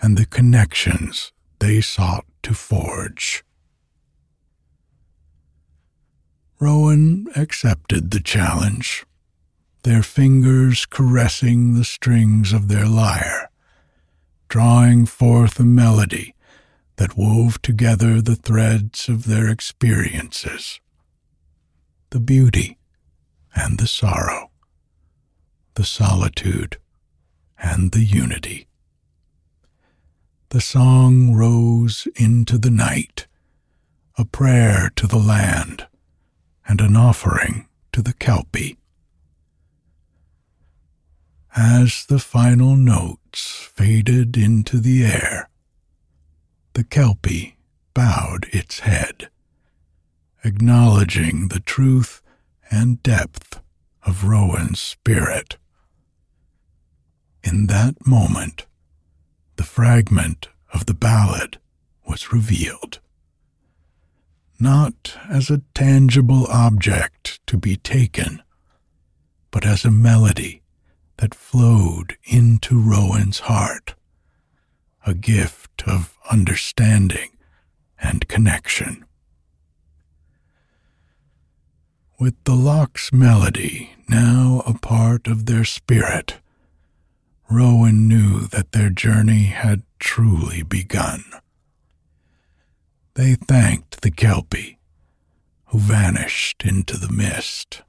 and 0.00 0.16
the 0.16 0.26
connections 0.26 1.32
they 1.58 1.80
sought 1.80 2.26
to 2.42 2.54
forge. 2.54 3.44
Rowan 6.60 7.26
accepted 7.36 8.10
the 8.10 8.20
challenge, 8.20 9.04
their 9.84 10.02
fingers 10.02 10.86
caressing 10.86 11.74
the 11.74 11.84
strings 11.84 12.52
of 12.52 12.68
their 12.68 12.86
lyre, 12.86 13.48
drawing 14.48 15.06
forth 15.06 15.58
a 15.60 15.64
melody 15.64 16.34
that 16.98 17.16
wove 17.16 17.62
together 17.62 18.20
the 18.20 18.34
threads 18.34 19.08
of 19.08 19.24
their 19.24 19.48
experiences, 19.48 20.80
the 22.10 22.18
beauty 22.20 22.76
and 23.54 23.78
the 23.78 23.86
sorrow, 23.86 24.50
the 25.74 25.84
solitude 25.84 26.76
and 27.56 27.92
the 27.92 28.04
unity. 28.04 28.66
The 30.48 30.60
song 30.60 31.34
rose 31.34 32.08
into 32.16 32.58
the 32.58 32.70
night, 32.70 33.28
a 34.16 34.24
prayer 34.24 34.90
to 34.96 35.06
the 35.06 35.18
land 35.18 35.86
and 36.66 36.80
an 36.80 36.96
offering 36.96 37.68
to 37.92 38.02
the 38.02 38.12
Kelpie. 38.12 38.76
As 41.54 42.06
the 42.06 42.18
final 42.18 42.74
notes 42.74 43.70
faded 43.72 44.36
into 44.36 44.80
the 44.80 45.04
air, 45.04 45.48
the 46.78 46.84
Kelpie 46.84 47.56
bowed 47.92 48.46
its 48.52 48.78
head, 48.78 49.30
acknowledging 50.44 51.48
the 51.48 51.58
truth 51.58 52.22
and 52.70 53.02
depth 53.02 53.60
of 54.04 54.22
Rowan's 54.22 54.78
spirit. 54.78 55.56
In 57.42 57.66
that 57.66 58.06
moment, 58.06 58.66
the 59.56 59.64
fragment 59.64 60.46
of 60.72 60.86
the 60.86 60.94
ballad 60.94 61.58
was 62.06 62.32
revealed. 62.32 63.00
Not 64.60 65.18
as 65.28 65.50
a 65.50 65.62
tangible 65.74 66.46
object 66.46 67.44
to 67.48 67.56
be 67.56 67.74
taken, 67.74 68.40
but 69.50 69.66
as 69.66 69.84
a 69.84 69.90
melody 69.90 70.62
that 71.16 71.34
flowed 71.34 72.16
into 72.22 72.80
Rowan's 72.80 73.40
heart, 73.40 73.96
a 75.08 75.14
gift 75.14 75.82
of 75.86 76.16
understanding 76.30 77.30
and 78.00 78.28
connection. 78.28 79.04
With 82.20 82.34
the 82.44 82.54
loch's 82.54 83.10
melody 83.12 83.94
now 84.08 84.62
a 84.66 84.74
part 84.74 85.26
of 85.26 85.46
their 85.46 85.64
spirit, 85.64 86.38
Rowan 87.50 88.06
knew 88.06 88.46
that 88.48 88.72
their 88.72 88.90
journey 88.90 89.44
had 89.44 89.82
truly 89.98 90.62
begun. 90.62 91.24
They 93.14 93.34
thanked 93.34 94.02
the 94.02 94.10
Kelpie, 94.10 94.78
who 95.66 95.78
vanished 95.78 96.64
into 96.64 96.98
the 96.98 97.10
mist, 97.10 97.82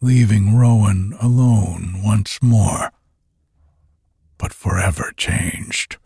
leaving 0.00 0.54
Rowan 0.56 1.14
alone 1.20 2.02
once 2.04 2.40
more, 2.40 2.92
but 4.38 4.52
forever 4.52 5.12
changed. 5.16 5.96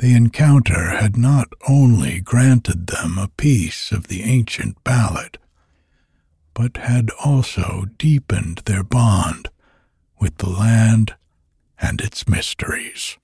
The 0.00 0.14
encounter 0.14 0.92
had 0.92 1.18
not 1.18 1.52
only 1.68 2.20
granted 2.20 2.86
them 2.86 3.18
a 3.18 3.28
piece 3.28 3.92
of 3.92 4.08
the 4.08 4.22
ancient 4.22 4.82
ballad, 4.82 5.36
but 6.54 6.78
had 6.78 7.10
also 7.22 7.84
deepened 7.98 8.62
their 8.64 8.82
bond 8.82 9.50
with 10.18 10.38
the 10.38 10.48
land 10.48 11.16
and 11.78 12.00
its 12.00 12.26
mysteries. 12.26 13.18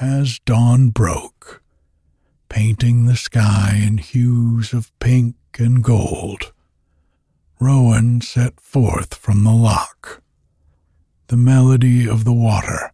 As 0.00 0.38
dawn 0.38 0.90
broke, 0.90 1.60
painting 2.48 3.06
the 3.06 3.16
sky 3.16 3.80
in 3.84 3.98
hues 3.98 4.72
of 4.72 4.96
pink 5.00 5.34
and 5.58 5.82
gold, 5.82 6.52
Rowan 7.58 8.20
set 8.20 8.60
forth 8.60 9.14
from 9.16 9.42
the 9.42 9.50
loch, 9.50 10.22
the 11.26 11.36
melody 11.36 12.08
of 12.08 12.22
the 12.22 12.32
water 12.32 12.92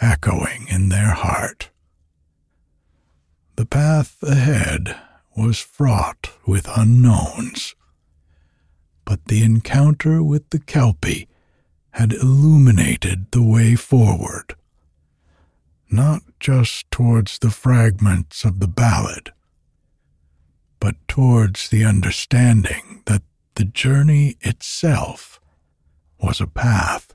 echoing 0.00 0.66
in 0.68 0.88
their 0.88 1.10
heart. 1.10 1.70
The 3.56 3.66
path 3.66 4.22
ahead 4.22 4.96
was 5.36 5.58
fraught 5.58 6.30
with 6.46 6.66
unknowns, 6.76 7.74
but 9.04 9.26
the 9.26 9.42
encounter 9.42 10.22
with 10.22 10.48
the 10.50 10.58
Kelpie 10.58 11.28
had 11.92 12.12
illuminated 12.12 13.30
the 13.32 13.42
way 13.42 13.74
forward, 13.74 14.54
not 15.90 16.22
just 16.38 16.90
towards 16.90 17.38
the 17.38 17.50
fragments 17.50 18.44
of 18.44 18.60
the 18.60 18.68
ballad, 18.68 19.32
but 20.78 20.94
towards 21.08 21.68
the 21.68 21.84
understanding 21.84 23.02
that 23.06 23.22
the 23.56 23.64
journey 23.64 24.36
itself 24.40 25.40
was 26.22 26.40
a 26.40 26.46
path 26.46 27.14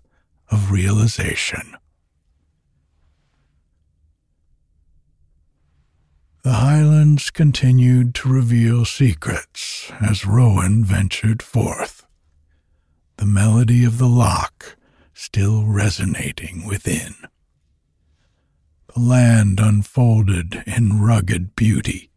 of 0.51 0.71
realization. 0.71 1.75
The 6.45 6.53
highlands 6.53 7.31
continued 7.31 8.13
to 8.15 8.29
reveal 8.29 8.85
secrets 8.85 9.91
as 9.99 10.27
Rowan 10.27 10.85
ventured 10.85 11.41
forth, 11.41 12.05
the 13.17 13.25
melody 13.25 13.83
of 13.83 13.97
the 13.97 14.07
loch 14.07 14.77
still 15.11 15.65
resonating 15.65 16.67
within. 16.67 17.15
The 18.93 18.99
land 18.99 19.59
unfolded 19.59 20.61
in 20.67 21.01
rugged 21.01 21.55
beauty, 21.55 22.11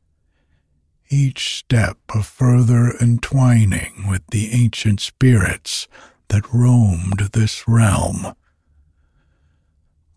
each 1.09 1.57
step 1.57 1.97
a 2.15 2.23
further 2.23 2.93
entwining 3.01 4.07
with 4.11 4.27
the 4.31 4.51
ancient 4.53 5.01
spirits 5.01 5.89
that 6.29 6.53
roamed 6.53 7.31
this 7.33 7.67
realm 7.67 8.35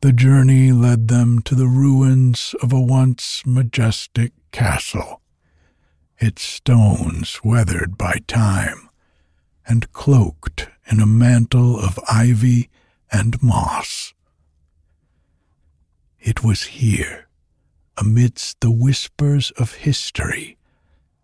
the 0.01 0.11
journey 0.11 0.71
led 0.71 1.07
them 1.09 1.39
to 1.43 1.53
the 1.53 1.67
ruins 1.67 2.55
of 2.63 2.73
a 2.73 2.81
once 2.81 3.43
majestic 3.45 4.31
castle, 4.51 5.21
its 6.17 6.41
stones 6.41 7.39
weathered 7.43 7.99
by 7.99 8.17
time 8.25 8.89
and 9.67 9.93
cloaked 9.93 10.67
in 10.91 10.99
a 10.99 11.05
mantle 11.05 11.79
of 11.79 11.99
ivy 12.09 12.67
and 13.11 13.41
moss. 13.43 14.15
It 16.19 16.43
was 16.43 16.63
here, 16.63 17.27
amidst 17.95 18.59
the 18.59 18.71
whispers 18.71 19.51
of 19.51 19.75
history 19.75 20.57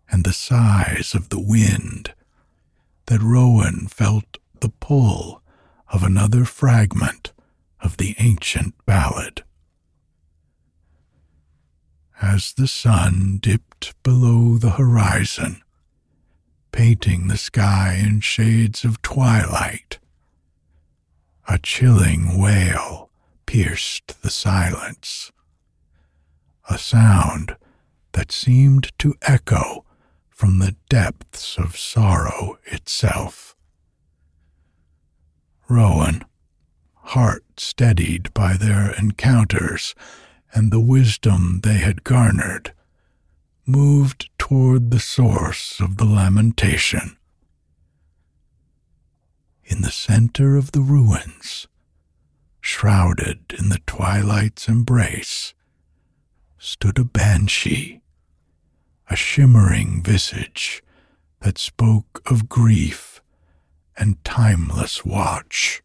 and 0.08 0.22
the 0.22 0.32
sighs 0.32 1.14
of 1.14 1.30
the 1.30 1.40
wind, 1.40 2.14
that 3.06 3.22
Rowan 3.22 3.88
felt 3.88 4.38
the 4.60 4.68
pull 4.68 5.42
of 5.92 6.04
another 6.04 6.44
fragment 6.44 7.32
of 7.80 7.96
the 7.96 8.14
ancient 8.18 8.74
ballad. 8.86 9.42
As 12.20 12.52
the 12.52 12.66
sun 12.66 13.38
dipped 13.40 13.94
below 14.02 14.58
the 14.58 14.70
horizon, 14.70 15.62
painting 16.72 17.28
the 17.28 17.36
sky 17.36 17.94
in 18.00 18.20
shades 18.20 18.84
of 18.84 19.02
twilight, 19.02 19.98
a 21.48 21.58
chilling 21.58 22.40
wail 22.40 23.10
pierced 23.46 24.20
the 24.22 24.30
silence, 24.30 25.32
a 26.68 26.76
sound 26.76 27.56
that 28.12 28.32
seemed 28.32 28.90
to 28.98 29.14
echo 29.22 29.84
from 30.28 30.58
the 30.58 30.76
depths 30.88 31.56
of 31.56 31.76
sorrow 31.76 32.58
itself. 32.66 33.56
Rowan 35.68 36.24
heart 37.08 37.44
steadied 37.56 38.32
by 38.34 38.54
their 38.54 38.92
encounters 38.92 39.94
and 40.52 40.70
the 40.70 40.80
wisdom 40.80 41.60
they 41.62 41.78
had 41.78 42.04
garnered, 42.04 42.72
moved 43.64 44.28
toward 44.38 44.90
the 44.90 45.00
source 45.00 45.80
of 45.80 45.96
the 45.96 46.04
lamentation. 46.04 47.16
In 49.64 49.80
the 49.82 49.90
center 49.90 50.56
of 50.56 50.72
the 50.72 50.80
ruins, 50.80 51.66
shrouded 52.60 53.54
in 53.58 53.70
the 53.70 53.80
twilight's 53.86 54.68
embrace, 54.68 55.54
stood 56.58 56.98
a 56.98 57.04
banshee, 57.04 58.02
a 59.08 59.16
shimmering 59.16 60.02
visage 60.02 60.82
that 61.40 61.56
spoke 61.56 62.20
of 62.26 62.48
grief 62.48 63.22
and 63.96 64.22
timeless 64.24 65.04
watch. 65.04 65.82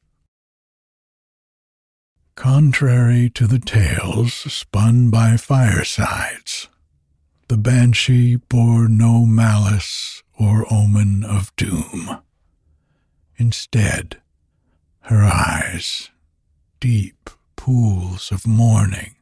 Contrary 2.36 3.30
to 3.30 3.46
the 3.46 3.60
tales 3.60 4.34
spun 4.34 5.12
by 5.12 5.38
firesides, 5.38 6.68
the 7.48 7.58
banshee 7.58 8.36
bore 8.36 8.88
no 8.88 9.24
malice 9.26 10.24
or 10.40 10.66
omen 10.74 11.24
of 11.24 11.56
doom. 11.56 12.18
Instead, 13.38 14.20
her 15.02 15.24
eyes, 15.24 16.10
deep 16.80 17.30
pools 17.56 18.32
of 18.32 18.48
mourning, 18.48 19.16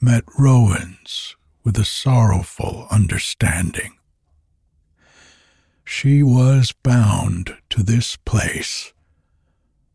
met 0.00 0.24
Rowan's 0.36 1.36
with 1.62 1.78
a 1.78 1.84
sorrowful 1.84 2.88
understanding. 2.90 3.94
She 5.84 6.22
was 6.22 6.72
bound 6.82 7.56
to 7.70 7.82
this 7.84 8.16
place, 8.16 8.92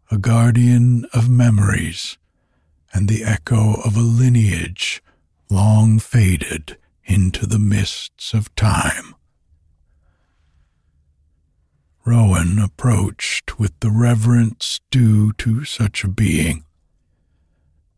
a 0.09 0.17
guardian 0.17 1.05
of 1.13 1.29
memories 1.29 2.17
and 2.93 3.07
the 3.07 3.23
echo 3.23 3.73
of 3.81 3.95
a 3.95 4.01
lineage 4.01 5.01
long 5.49 5.99
faded 5.99 6.77
into 7.05 7.45
the 7.45 7.59
mists 7.59 8.33
of 8.33 8.53
time. 8.55 9.15
Rowan 12.05 12.59
approached 12.59 13.59
with 13.59 13.79
the 13.81 13.91
reverence 13.91 14.79
due 14.89 15.33
to 15.33 15.63
such 15.65 16.03
a 16.03 16.07
being, 16.07 16.63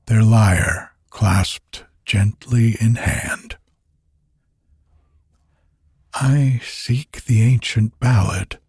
their 0.08 0.24
lyre 0.24 0.92
clasped 1.10 1.86
gently 2.06 2.76
in 2.82 2.96
hand. 2.96 3.58
I 6.14 6.60
seek 6.64 7.24
the 7.24 7.42
ancient 7.42 7.98
ballad, 8.00 8.60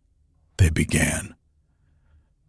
they 0.58 0.70
began, 0.70 1.31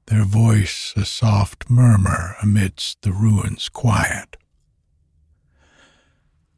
their 0.07 0.23
voice 0.23 0.93
a 0.95 1.05
soft 1.05 1.69
murmur 1.69 2.35
amidst 2.41 3.01
the 3.01 3.11
ruin's 3.11 3.69
quiet. 3.69 4.37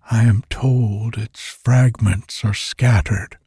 I 0.09 0.23
am 0.23 0.43
told 0.49 1.17
its 1.17 1.41
fragments 1.41 2.45
are 2.45 2.53
scattered, 2.53 3.37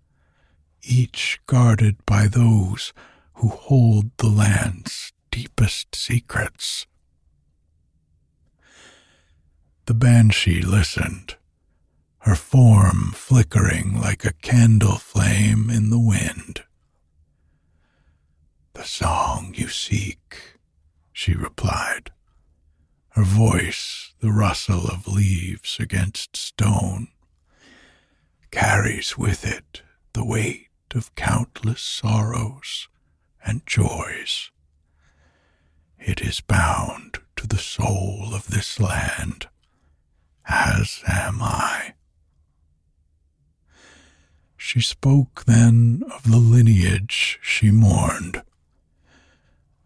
each 0.82 1.40
guarded 1.46 2.04
by 2.04 2.26
those 2.26 2.92
who 3.34 3.48
hold 3.48 4.10
the 4.16 4.28
land's 4.28 5.12
deepest 5.30 5.94
secrets. 5.94 6.86
The 9.86 9.94
banshee 9.94 10.60
listened, 10.62 11.36
her 12.20 12.34
form 12.34 13.12
flickering 13.14 14.00
like 14.00 14.24
a 14.24 14.32
candle 14.32 14.96
flame 14.96 15.70
in 15.70 15.90
the 15.90 15.98
wind. 15.98 16.64
The 18.78 18.84
song 18.84 19.54
you 19.56 19.66
seek, 19.66 20.56
she 21.12 21.34
replied, 21.34 22.12
her 23.08 23.24
voice 23.24 24.14
the 24.20 24.30
rustle 24.30 24.86
of 24.86 25.08
leaves 25.08 25.78
against 25.80 26.36
stone, 26.36 27.08
carries 28.52 29.18
with 29.18 29.44
it 29.44 29.82
the 30.12 30.24
weight 30.24 30.68
of 30.94 31.12
countless 31.16 31.82
sorrows 31.82 32.86
and 33.44 33.66
joys. 33.66 34.52
It 35.98 36.20
is 36.20 36.40
bound 36.40 37.18
to 37.34 37.48
the 37.48 37.58
soul 37.58 38.28
of 38.32 38.46
this 38.46 38.78
land, 38.78 39.48
as 40.46 41.02
am 41.08 41.42
I. 41.42 41.94
She 44.56 44.80
spoke 44.80 45.46
then 45.46 46.04
of 46.14 46.30
the 46.30 46.36
lineage 46.38 47.40
she 47.42 47.72
mourned 47.72 48.44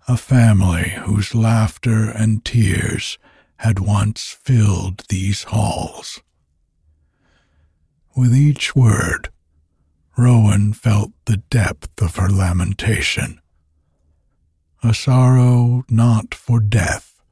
a 0.08 0.16
family 0.16 0.90
whose 1.04 1.34
laughter 1.34 2.10
and 2.10 2.44
tears 2.44 3.18
had 3.56 3.78
once 3.78 4.36
filled 4.42 5.04
these 5.08 5.44
halls. 5.44 6.20
With 8.16 8.34
each 8.34 8.74
word, 8.74 9.30
Rowan 10.18 10.72
felt 10.72 11.12
the 11.24 11.36
depth 11.36 12.02
of 12.02 12.16
her 12.16 12.28
lamentation, 12.28 13.40
a 14.82 14.92
sorrow 14.92 15.84
not 15.88 16.34
for 16.34 16.60
death, 16.60 17.22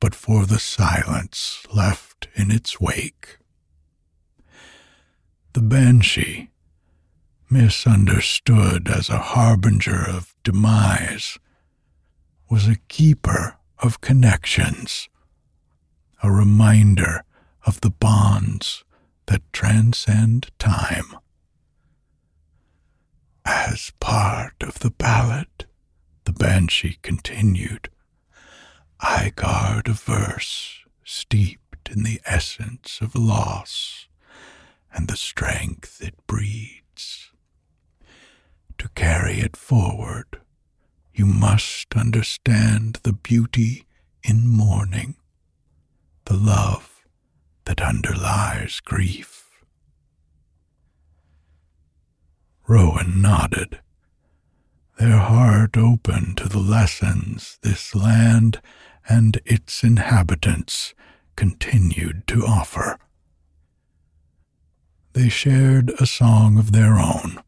but 0.00 0.14
for 0.14 0.44
the 0.44 0.58
silence 0.58 1.64
left 1.72 2.28
in 2.34 2.50
its 2.50 2.80
wake. 2.80 3.38
The 5.52 5.62
banshee, 5.62 6.50
misunderstood 7.48 8.88
as 8.88 9.08
a 9.08 9.18
harbinger 9.18 10.04
of 10.06 10.34
demise, 10.44 11.38
was 12.50 12.66
a 12.66 12.76
keeper 12.88 13.56
of 13.78 14.00
connections, 14.00 15.08
a 16.22 16.30
reminder 16.30 17.22
of 17.66 17.80
the 17.80 17.90
bonds 17.90 18.84
that 19.26 19.42
transcend 19.52 20.50
time. 20.58 21.14
As 23.44 23.92
part 24.00 24.54
of 24.60 24.80
the 24.80 24.90
ballad, 24.90 25.66
the 26.24 26.32
banshee 26.32 26.98
continued, 27.02 27.88
I 29.00 29.32
guard 29.34 29.88
a 29.88 29.92
verse 29.92 30.80
steeped 31.04 31.88
in 31.90 32.02
the 32.02 32.20
essence 32.26 32.98
of 33.00 33.14
loss 33.14 34.08
and 34.92 35.08
the 35.08 35.16
strength 35.16 36.02
it 36.02 36.14
breeds. 36.26 37.30
To 38.78 38.88
carry 38.94 39.40
it 39.40 39.56
forward, 39.56 40.40
you 41.18 41.26
must 41.26 41.96
understand 41.96 43.00
the 43.02 43.12
beauty 43.12 43.84
in 44.22 44.46
mourning, 44.46 45.16
the 46.26 46.36
love 46.36 47.04
that 47.64 47.80
underlies 47.80 48.78
grief. 48.78 49.50
Rowan 52.68 53.20
nodded, 53.20 53.80
their 54.98 55.18
heart 55.18 55.76
open 55.76 56.36
to 56.36 56.48
the 56.48 56.58
lessons 56.58 57.58
this 57.62 57.96
land 57.96 58.60
and 59.08 59.40
its 59.44 59.82
inhabitants 59.82 60.94
continued 61.34 62.28
to 62.28 62.44
offer. 62.46 62.96
They 65.14 65.28
shared 65.28 65.90
a 65.98 66.06
song 66.06 66.58
of 66.58 66.70
their 66.70 66.94
own 66.94 67.40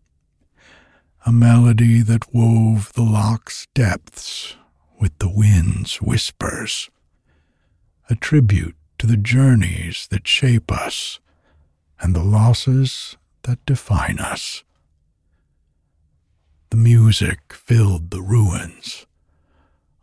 a 1.26 1.32
melody 1.32 2.00
that 2.00 2.34
wove 2.34 2.92
the 2.94 3.02
loch's 3.02 3.66
depths 3.74 4.56
with 4.98 5.16
the 5.18 5.28
wind's 5.28 5.96
whispers, 5.96 6.88
a 8.08 8.14
tribute 8.14 8.76
to 8.98 9.06
the 9.06 9.16
journeys 9.16 10.06
that 10.10 10.26
shape 10.26 10.72
us 10.72 11.20
and 12.00 12.14
the 12.14 12.22
losses 12.22 13.16
that 13.42 13.64
define 13.66 14.18
us. 14.18 14.64
The 16.70 16.76
music 16.76 17.52
filled 17.52 18.10
the 18.10 18.22
ruins, 18.22 19.06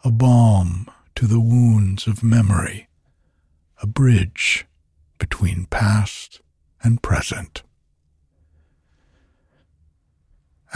a 0.04 0.12
balm 0.12 0.88
to 1.16 1.26
the 1.26 1.40
wounds 1.40 2.06
of 2.06 2.24
memory, 2.24 2.88
a 3.82 3.88
bridge 3.88 4.66
between 5.18 5.66
past 5.66 6.42
and 6.84 7.02
present. 7.02 7.64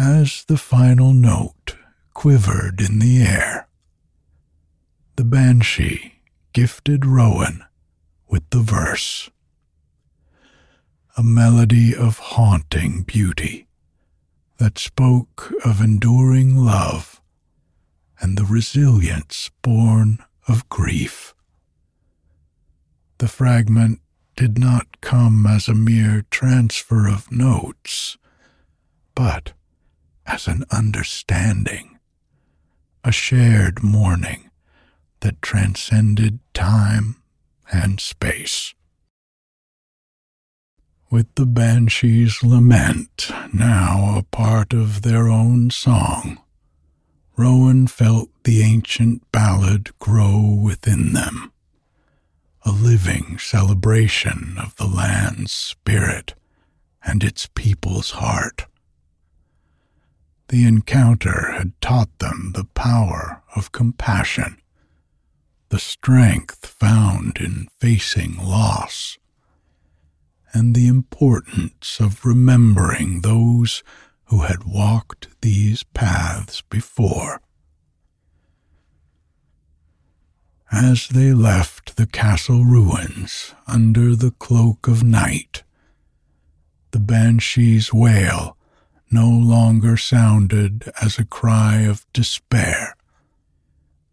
As 0.01 0.45
the 0.45 0.57
final 0.57 1.13
note 1.13 1.75
quivered 2.15 2.81
in 2.81 2.97
the 2.97 3.21
air. 3.21 3.67
The 5.15 5.23
banshee 5.23 6.15
gifted 6.53 7.05
Rowan 7.05 7.63
with 8.27 8.49
the 8.49 8.61
verse, 8.61 9.29
a 11.15 11.21
melody 11.21 11.95
of 11.95 12.17
haunting 12.17 13.03
beauty 13.03 13.67
that 14.57 14.79
spoke 14.79 15.53
of 15.63 15.79
enduring 15.81 16.57
love 16.57 17.21
and 18.19 18.37
the 18.37 18.45
resilience 18.45 19.51
born 19.61 20.17
of 20.47 20.67
grief. 20.67 21.35
The 23.19 23.27
fragment 23.27 23.99
did 24.35 24.57
not 24.57 24.99
come 25.01 25.45
as 25.45 25.67
a 25.67 25.75
mere 25.75 26.25
transfer 26.31 27.07
of 27.07 27.31
notes, 27.31 28.17
but 29.13 29.53
as 30.31 30.47
an 30.47 30.63
understanding, 30.71 31.99
a 33.03 33.11
shared 33.11 33.83
mourning 33.83 34.49
that 35.19 35.41
transcended 35.41 36.39
time 36.53 37.17
and 37.69 37.99
space. 37.99 38.73
With 41.09 41.35
the 41.35 41.45
banshee's 41.45 42.41
lament 42.41 43.29
now 43.51 44.17
a 44.17 44.23
part 44.23 44.71
of 44.73 45.01
their 45.01 45.27
own 45.27 45.69
song, 45.69 46.39
Rowan 47.35 47.87
felt 47.87 48.29
the 48.45 48.61
ancient 48.61 49.29
ballad 49.33 49.89
grow 49.99 50.39
within 50.63 51.11
them, 51.11 51.51
a 52.63 52.71
living 52.71 53.37
celebration 53.37 54.55
of 54.57 54.77
the 54.77 54.87
land's 54.87 55.51
spirit 55.51 56.35
and 57.03 57.21
its 57.21 57.47
people's 57.53 58.11
heart. 58.11 58.65
The 60.51 60.65
encounter 60.65 61.53
had 61.53 61.79
taught 61.79 62.19
them 62.19 62.51
the 62.55 62.65
power 62.65 63.41
of 63.55 63.71
compassion, 63.71 64.57
the 65.69 65.79
strength 65.79 66.65
found 66.65 67.37
in 67.37 67.69
facing 67.79 68.35
loss, 68.35 69.17
and 70.51 70.75
the 70.75 70.89
importance 70.89 72.01
of 72.01 72.25
remembering 72.25 73.21
those 73.21 73.81
who 74.25 74.41
had 74.41 74.65
walked 74.65 75.29
these 75.39 75.83
paths 75.83 76.59
before. 76.59 77.39
As 80.69 81.07
they 81.07 81.31
left 81.31 81.95
the 81.95 82.07
castle 82.07 82.65
ruins 82.65 83.55
under 83.67 84.17
the 84.17 84.31
cloak 84.31 84.89
of 84.89 85.01
night, 85.01 85.63
the 86.91 86.99
banshee's 86.99 87.93
wail 87.93 88.57
no 89.11 89.29
longer 89.29 89.97
sounded 89.97 90.89
as 91.01 91.19
a 91.19 91.25
cry 91.25 91.81
of 91.81 92.05
despair, 92.13 92.95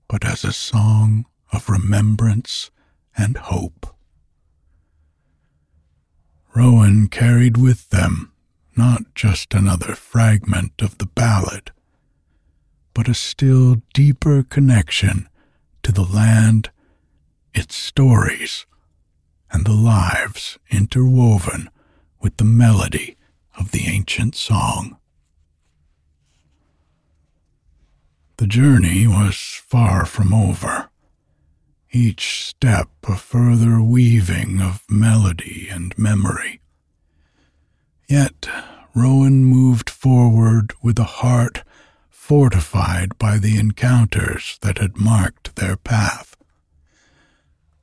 but 0.09 0.25
as 0.25 0.45
a 0.45 0.53
song 0.53 1.25
of 1.53 1.69
remembrance 1.69 2.71
and 3.17 3.37
hope. 3.37 3.95
Rowan 6.55 7.09
carried 7.09 7.57
with 7.57 7.91
them 7.91 8.33
not 8.77 9.15
just 9.15 9.55
another 9.55 9.95
fragment 9.95 10.73
of 10.81 10.99
the 10.99 11.07
ballad, 11.07 11.71
but 12.95 13.09
a 13.09 13.15
still 13.15 13.77
deeper 13.95 14.43
connection 14.43 15.29
to 15.83 15.93
the 15.93 16.03
land, 16.05 16.71
its 17.55 17.77
stories, 17.77 18.67
and 19.51 19.65
the 19.65 19.73
lives 19.73 20.59
interwoven 20.71 21.71
with 22.21 22.37
the 22.39 22.45
melody 22.45 23.18
of 23.59 23.73
the 23.73 23.87
ancient 23.87 24.35
song. 24.35 24.97
The 28.37 28.47
journey 28.47 29.07
was 29.07 29.37
far 29.67 30.07
from 30.07 30.33
over, 30.33 30.91
each 31.91 32.45
step 32.47 32.89
a 33.09 33.17
further 33.17 33.83
weaving 33.83 34.61
of 34.61 34.85
melody 34.89 35.69
and 35.71 35.97
memory. 35.99 36.61
Yet 38.09 38.49
Rowan 38.95 39.45
moved 39.45 39.91
forward 39.91 40.73
with 40.83 40.99
a 40.99 41.05
heart 41.05 41.65
fortified 42.09 43.19
by 43.19 43.39
the 43.39 43.59
encounters 43.59 44.59
that 44.63 44.79
had 44.79 44.99
marked 44.99 45.57
their 45.57 45.77
path. 45.77 46.37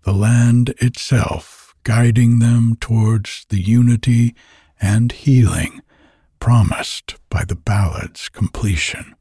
The 0.03 0.13
land 0.13 0.73
itself 0.77 1.75
guiding 1.83 2.39
them 2.39 2.77
towards 2.79 3.45
the 3.49 3.61
unity 3.61 4.35
and 4.81 5.11
healing 5.11 5.81
promised 6.39 7.15
by 7.29 7.43
the 7.43 7.55
ballad's 7.55 8.29
completion. 8.29 9.15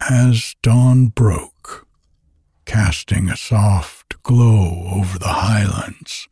As 0.00 0.56
dawn 0.62 1.08
broke, 1.08 1.86
casting 2.64 3.28
a 3.28 3.36
soft 3.36 4.22
glow 4.22 4.88
over 4.92 5.18
the 5.18 5.28
highlands, 5.28 6.28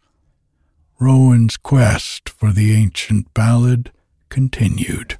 Rowan's 0.99 1.57
quest 1.57 2.29
for 2.29 2.53
the 2.53 2.75
ancient 2.75 3.33
ballad 3.33 3.91
continued, 4.29 5.19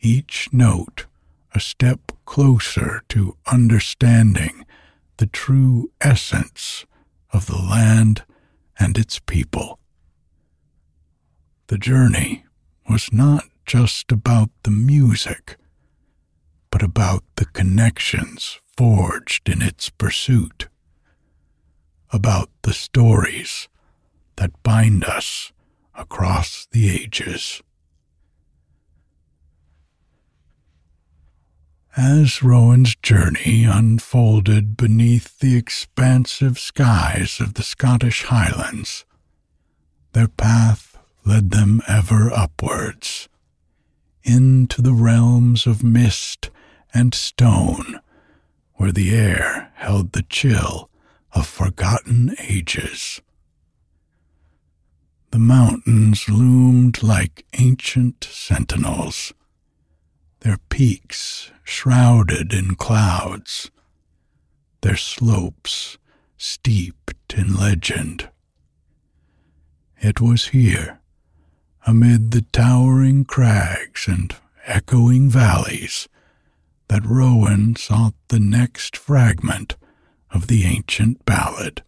each 0.00 0.48
note 0.52 1.06
a 1.54 1.60
step 1.60 2.12
closer 2.24 3.02
to 3.08 3.36
understanding 3.50 4.64
the 5.16 5.26
true 5.26 5.90
essence 6.00 6.86
of 7.32 7.46
the 7.46 7.56
land 7.56 8.22
and 8.80 8.96
its 8.98 9.20
people. 9.20 9.78
The 11.68 11.78
journey 11.78 12.44
was 12.88 13.12
not 13.12 13.44
just 13.66 14.10
about 14.10 14.50
the 14.64 14.70
music, 14.70 15.56
but 16.70 16.82
about 16.82 17.22
the 17.36 17.44
connections 17.44 18.58
forged 18.76 19.48
in 19.48 19.62
its 19.62 19.90
pursuit, 19.90 20.68
about 22.10 22.48
the 22.62 22.72
stories 22.72 23.68
that 24.36 24.62
bind 24.62 25.04
us 25.04 25.52
across 25.94 26.66
the 26.72 26.90
ages. 26.90 27.62
As 31.96 32.40
Rowan's 32.40 32.94
journey 32.94 33.64
unfolded 33.64 34.76
beneath 34.76 35.40
the 35.40 35.56
expansive 35.56 36.56
skies 36.56 37.40
of 37.40 37.54
the 37.54 37.64
Scottish 37.64 38.24
Highlands, 38.24 39.04
their 40.12 40.28
path 40.28 40.96
led 41.24 41.50
them 41.50 41.82
ever 41.88 42.32
upwards, 42.32 43.28
into 44.22 44.80
the 44.80 44.92
realms 44.92 45.66
of 45.66 45.82
mist 45.82 46.50
and 46.94 47.12
stone, 47.12 47.98
where 48.74 48.92
the 48.92 49.10
air 49.10 49.72
held 49.74 50.12
the 50.12 50.22
chill 50.22 50.90
of 51.32 51.48
forgotten 51.48 52.36
ages. 52.38 53.20
The 55.32 55.40
mountains 55.40 56.28
loomed 56.28 57.02
like 57.02 57.46
ancient 57.58 58.28
sentinels, 58.30 59.32
their 60.40 60.58
peaks 60.68 61.50
shrouded 61.70 62.52
in 62.52 62.74
clouds, 62.74 63.70
their 64.80 64.96
slopes 64.96 65.96
steeped 66.36 67.32
in 67.32 67.54
legend. 67.54 68.28
It 70.00 70.20
was 70.20 70.48
here, 70.48 70.98
amid 71.86 72.32
the 72.32 72.42
towering 72.52 73.24
crags 73.24 74.08
and 74.08 74.34
echoing 74.66 75.30
valleys, 75.30 76.08
that 76.88 77.06
Rowan 77.06 77.76
sought 77.76 78.14
the 78.28 78.40
next 78.40 78.96
fragment 78.96 79.76
of 80.32 80.48
the 80.48 80.64
ancient 80.64 81.24
ballad. 81.24 81.84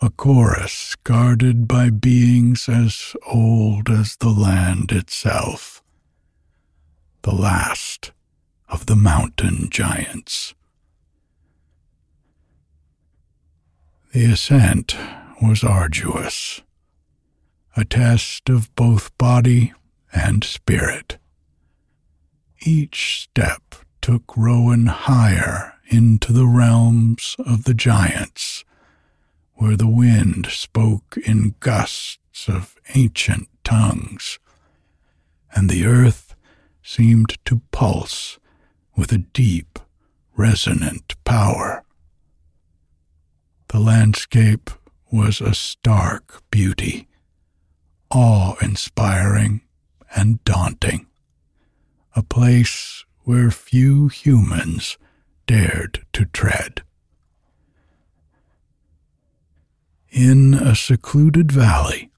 A 0.00 0.08
chorus 0.08 0.94
guarded 1.02 1.66
by 1.66 1.90
beings 1.90 2.68
as 2.68 3.16
old 3.26 3.90
as 3.90 4.16
the 4.16 4.30
land 4.30 4.92
itself, 4.92 5.82
the 7.22 7.34
last 7.34 8.12
of 8.72 8.86
the 8.86 8.96
mountain 8.96 9.68
giants. 9.70 10.54
The 14.12 14.24
ascent 14.32 14.96
was 15.42 15.62
arduous, 15.62 16.62
a 17.76 17.84
test 17.84 18.48
of 18.48 18.74
both 18.74 19.16
body 19.18 19.74
and 20.12 20.42
spirit. 20.42 21.18
Each 22.64 23.22
step 23.22 23.74
took 24.00 24.36
Rowan 24.36 24.86
higher 24.86 25.74
into 25.88 26.32
the 26.32 26.46
realms 26.46 27.36
of 27.38 27.64
the 27.64 27.74
giants 27.74 28.64
where 29.54 29.76
the 29.76 29.86
wind 29.86 30.46
spoke 30.46 31.18
in 31.26 31.54
gusts 31.60 32.48
of 32.48 32.76
ancient 32.94 33.48
tongues, 33.64 34.38
and 35.54 35.68
the 35.68 35.84
earth 35.84 36.34
seemed 36.82 37.36
to 37.44 37.60
pulse 37.70 38.38
with 38.96 39.12
a 39.12 39.18
deep, 39.18 39.78
resonant 40.36 41.14
power. 41.24 41.84
The 43.68 43.80
landscape 43.80 44.70
was 45.10 45.40
a 45.40 45.54
stark 45.54 46.42
beauty, 46.50 47.08
awe 48.10 48.54
inspiring 48.60 49.62
and 50.14 50.42
daunting, 50.44 51.06
a 52.14 52.22
place 52.22 53.04
where 53.24 53.50
few 53.50 54.08
humans 54.08 54.98
dared 55.46 56.04
to 56.12 56.24
tread. 56.26 56.82
in 60.12 60.52
a 60.52 60.76
secluded 60.76 61.50
valley, 61.50 62.10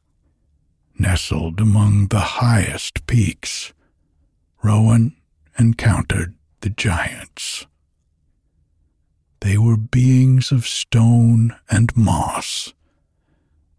nestled 0.99 1.61
among 1.61 2.09
the 2.09 2.18
highest 2.18 3.07
peaks, 3.07 3.72
Rowan 4.64 5.14
encountered 5.59 6.34
the 6.64 6.70
giants. 6.70 7.66
They 9.40 9.58
were 9.58 9.76
beings 9.76 10.50
of 10.50 10.66
stone 10.66 11.54
and 11.68 11.94
moss, 11.94 12.72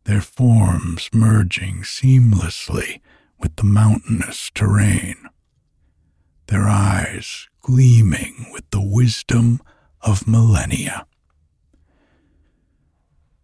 their 0.04 0.22
forms 0.22 1.10
merging 1.12 1.78
seamlessly 1.82 3.02
with 3.40 3.56
the 3.56 3.64
mountainous 3.64 4.52
terrain, 4.54 5.16
their 6.46 6.68
eyes 6.68 7.50
gleaming 7.60 8.52
with 8.54 8.70
the 8.70 8.84
wisdom 8.84 9.62
of 10.02 10.28
millennia. 10.28 11.08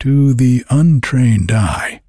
To 0.01 0.35
the 0.35 0.63
untrained 0.69 1.51
eye, 1.51 2.03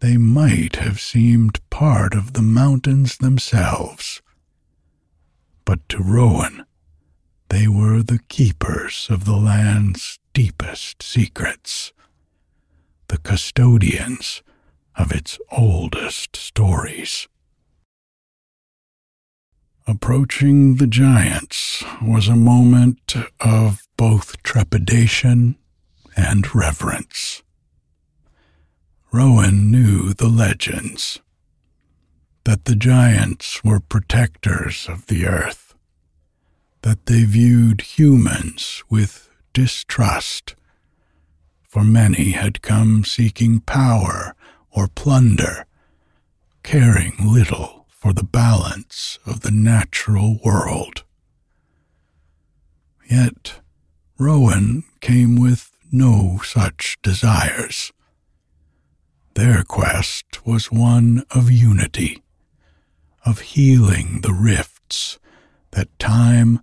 they 0.00 0.16
might 0.16 0.74
have 0.74 0.98
seemed 0.98 1.60
part 1.70 2.14
of 2.14 2.32
the 2.32 2.42
mountains 2.42 3.18
themselves, 3.18 4.22
but 5.68 5.86
to 5.86 6.02
Rowan, 6.02 6.64
they 7.50 7.68
were 7.68 8.02
the 8.02 8.20
keepers 8.30 9.06
of 9.10 9.26
the 9.26 9.36
land's 9.36 10.18
deepest 10.32 11.02
secrets, 11.02 11.92
the 13.08 13.18
custodians 13.18 14.42
of 14.96 15.12
its 15.12 15.38
oldest 15.52 16.36
stories. 16.36 17.28
Approaching 19.86 20.76
the 20.76 20.86
giants 20.86 21.84
was 22.00 22.28
a 22.28 22.34
moment 22.34 23.14
of 23.38 23.86
both 23.98 24.42
trepidation 24.42 25.58
and 26.16 26.54
reverence. 26.54 27.42
Rowan 29.12 29.70
knew 29.70 30.14
the 30.14 30.28
legends 30.28 31.20
that 32.44 32.64
the 32.64 32.74
giants 32.76 33.62
were 33.62 33.80
protectors 33.80 34.86
of 34.88 35.06
the 35.06 35.26
earth, 35.26 35.74
that 36.82 37.06
they 37.06 37.24
viewed 37.24 37.80
humans 37.80 38.82
with 38.88 39.28
distrust, 39.52 40.54
for 41.62 41.84
many 41.84 42.30
had 42.30 42.62
come 42.62 43.04
seeking 43.04 43.60
power 43.60 44.34
or 44.70 44.88
plunder, 44.88 45.66
caring 46.62 47.14
little 47.20 47.86
for 47.88 48.12
the 48.12 48.24
balance 48.24 49.18
of 49.26 49.40
the 49.40 49.50
natural 49.50 50.38
world. 50.44 51.04
Yet 53.10 53.60
Rowan 54.18 54.84
came 55.00 55.36
with 55.36 55.70
no 55.90 56.40
such 56.44 56.98
desires. 57.02 57.92
Their 59.34 59.62
quest 59.62 60.44
was 60.46 60.70
one 60.70 61.24
of 61.30 61.50
unity, 61.50 62.22
of 63.28 63.40
healing 63.40 64.20
the 64.22 64.32
rifts 64.32 65.18
that 65.72 65.98
time 65.98 66.60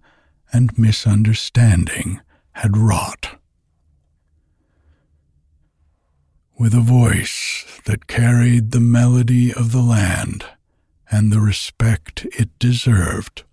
and 0.52 0.76
misunderstanding 0.76 2.20
had 2.54 2.76
wrought. 2.76 3.38
With 6.58 6.74
a 6.74 6.82
voice 6.82 7.80
that 7.86 8.08
carried 8.08 8.72
the 8.72 8.80
melody 8.80 9.54
of 9.54 9.72
the 9.74 9.84
land 9.84 10.46
and 11.12 11.32
the 11.32 11.40
respect 11.40 12.26
it 12.32 12.58
deserved, 12.58 13.44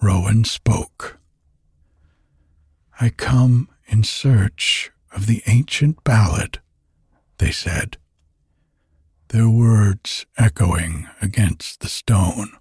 Rowan 0.00 0.44
spoke. 0.44 1.18
I 3.00 3.08
come 3.10 3.68
in 3.88 4.04
search 4.04 4.92
of 5.10 5.26
the 5.26 5.42
ancient 5.48 6.04
ballad, 6.04 6.60
they 7.38 7.50
said, 7.50 7.96
their 9.32 9.48
words 9.48 10.26
echoing 10.36 11.08
against 11.22 11.80
the 11.80 11.88
stone. 11.88 12.52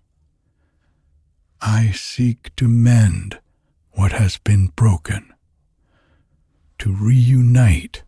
I 1.61 1.91
seek 1.91 2.55
to 2.55 2.67
mend 2.69 3.39
what 3.91 4.13
has 4.13 4.37
been 4.37 4.67
broken, 4.67 5.33
to 6.79 6.93
reunite 6.93 8.03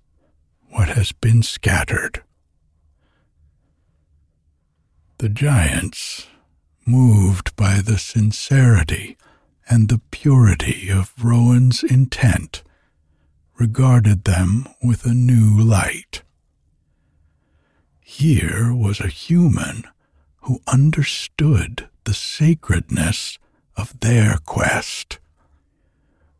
what 0.69 0.87
has 0.87 1.11
been 1.11 1.43
scattered. 1.43 2.23
The 5.17 5.29
giants, 5.29 6.27
moved 6.85 7.55
by 7.57 7.81
the 7.81 7.97
sincerity 7.97 9.17
and 9.69 9.89
the 9.89 10.01
purity 10.09 10.89
of 10.89 11.13
Rowan's 11.21 11.83
intent, 11.83 12.63
regarded 13.59 14.23
them 14.23 14.67
with 14.81 15.05
a 15.05 15.13
new 15.13 15.61
light. 15.61 16.22
Here 18.15 18.71
was 18.73 18.99
a 18.99 19.07
human 19.07 19.85
who 20.43 20.61
understood 20.67 21.89
the 22.03 22.13
sacredness 22.13 23.39
of 23.75 23.99
their 24.01 24.37
quest, 24.45 25.17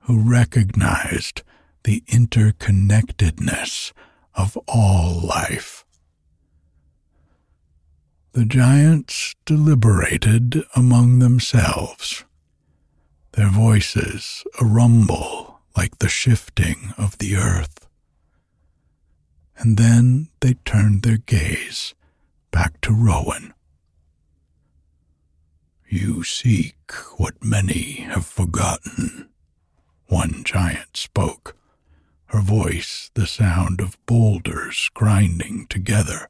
who 0.02 0.20
recognized 0.20 1.42
the 1.84 2.02
interconnectedness 2.08 3.92
of 4.36 4.56
all 4.68 5.20
life. 5.20 5.84
The 8.34 8.46
giants 8.46 9.36
deliberated 9.44 10.64
among 10.76 11.20
themselves, 11.20 12.24
their 13.32 13.50
voices 13.50 14.44
a 14.62 14.66
rumble 14.66 15.60
like 15.76 15.98
the 15.98 16.08
shifting 16.08 16.94
of 17.00 17.18
the 17.18 17.36
earth. 17.36 17.83
And 19.58 19.78
then 19.78 20.30
they 20.40 20.56
turned 20.66 21.04
their 21.04 21.18
gaze 21.18 21.94
back 22.52 22.82
to 22.82 22.92
Rowan. 22.92 23.54
You 25.88 26.24
seek 26.24 26.92
what 27.18 27.44
many 27.44 28.02
have 28.02 28.26
forgotten, 28.26 29.30
one 30.08 30.44
giant 30.44 30.98
spoke 30.98 31.56
her 32.34 32.42
voice 32.42 33.12
the 33.14 33.28
sound 33.28 33.80
of 33.80 34.04
boulders 34.08 34.90
grinding 34.96 35.68
together. 35.68 36.28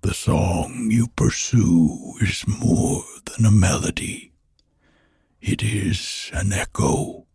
The 0.00 0.14
song 0.14 0.88
you 0.90 1.08
pursue 1.08 2.14
is 2.22 2.46
more 2.46 3.04
than 3.26 3.44
a 3.44 3.50
melody. 3.50 4.32
It 5.42 5.62
is 5.62 6.30
an 6.32 6.50
echo 6.50 7.26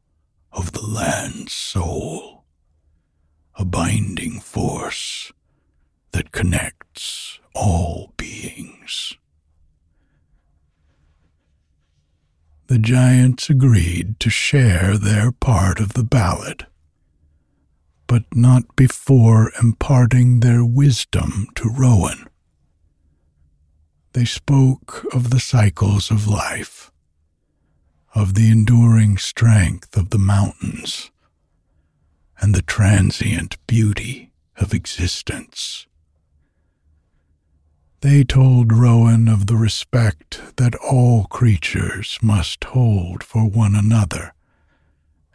of 0.51 0.71
the 0.71 0.81
land's 0.81 1.53
soul, 1.53 2.40
a 3.55 3.65
binding 3.65 4.39
force 4.39 5.31
that 6.11 6.31
connects 6.31 7.39
all 7.53 8.13
beings. 8.17 9.13
The 12.67 12.79
giants 12.79 13.49
agreed 13.49 14.19
to 14.21 14.29
share 14.29 14.97
their 14.97 15.31
part 15.31 15.79
of 15.79 15.93
the 15.93 16.03
ballad 16.03 16.65
but 18.11 18.25
not 18.35 18.75
before 18.75 19.53
imparting 19.63 20.41
their 20.41 20.65
wisdom 20.65 21.47
to 21.55 21.69
Rowan. 21.69 22.27
They 24.11 24.25
spoke 24.25 25.05
of 25.13 25.29
the 25.29 25.39
cycles 25.39 26.11
of 26.11 26.27
life, 26.27 26.91
of 28.13 28.33
the 28.33 28.51
enduring 28.51 29.17
strength 29.17 29.95
of 29.95 30.09
the 30.09 30.17
mountains, 30.17 31.09
and 32.41 32.55
the 32.55 32.63
transient 32.63 33.55
beauty 33.67 34.31
of 34.57 34.73
existence. 34.73 35.85
They 38.01 38.23
told 38.23 38.73
Rowan 38.73 39.27
of 39.27 39.45
the 39.45 39.55
respect 39.55 40.41
that 40.57 40.73
all 40.75 41.25
creatures 41.25 42.17
must 42.21 42.63
hold 42.63 43.23
for 43.23 43.47
one 43.47 43.75
another 43.75 44.33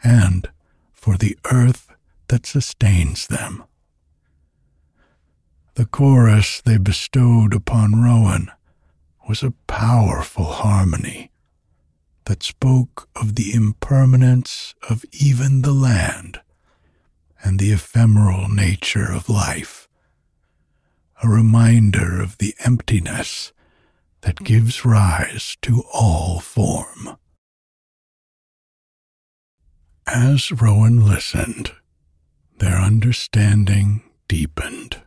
and 0.02 0.50
for 0.92 1.16
the 1.16 1.38
earth 1.52 1.92
that 2.26 2.44
sustains 2.44 3.28
them. 3.28 3.62
The 5.74 5.86
chorus 5.86 6.60
they 6.60 6.78
bestowed 6.78 7.54
upon 7.54 8.02
Rowan 8.02 8.50
was 9.28 9.44
a 9.44 9.54
powerful 9.68 10.46
harmony 10.46 11.30
that 12.24 12.42
spoke 12.42 13.08
of 13.14 13.36
the 13.36 13.52
impermanence 13.52 14.74
of 14.88 15.04
even 15.12 15.62
the 15.62 15.72
land 15.72 16.40
and 17.42 17.58
the 17.58 17.72
ephemeral 17.72 18.48
nature 18.48 19.10
of 19.10 19.28
life, 19.28 19.88
a 21.22 21.28
reminder 21.28 22.20
of 22.20 22.38
the 22.38 22.54
emptiness 22.64 23.52
that 24.22 24.44
gives 24.44 24.84
rise 24.84 25.56
to 25.62 25.82
all 25.92 26.40
form. 26.40 27.16
As 30.06 30.52
Rowan 30.52 31.04
listened, 31.04 31.72
their 32.58 32.78
understanding 32.78 34.02
deepened, 34.28 35.02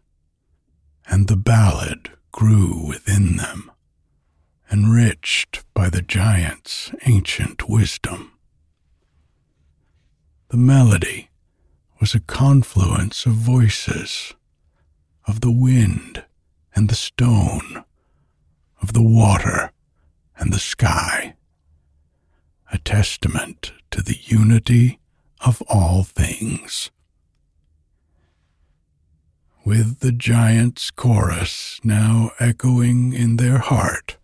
and 1.07 1.27
the 1.27 1.37
ballad 1.37 2.11
grew 2.31 2.85
within 2.87 3.37
them, 3.37 3.71
enriched 4.71 5.63
by 5.73 5.89
the 5.89 6.01
giant's 6.01 6.91
ancient 7.05 7.67
wisdom. 7.67 8.31
The 10.49 10.57
melody 10.57 11.28
was 11.99 12.15
a 12.15 12.19
confluence 12.21 13.25
of 13.25 13.33
voices, 13.33 14.33
of 15.27 15.41
the 15.41 15.51
wind 15.51 16.23
and 16.73 16.89
the 16.89 16.95
stone, 16.95 17.83
of 18.81 18.93
the 18.93 19.03
water 19.03 19.71
and 20.37 20.53
the 20.53 20.59
sky, 20.59 21.35
a 22.71 22.77
testament 22.77 23.73
to 23.91 24.01
the 24.01 24.17
unity 24.21 24.99
of 25.45 25.61
all 25.67 26.03
things. 26.03 26.89
With 29.65 29.99
the 29.99 30.13
giant's 30.13 30.91
chorus 30.91 31.81
now 31.83 32.31
echoing 32.39 33.11
in 33.11 33.35
their 33.35 33.57
heart, 33.57 34.15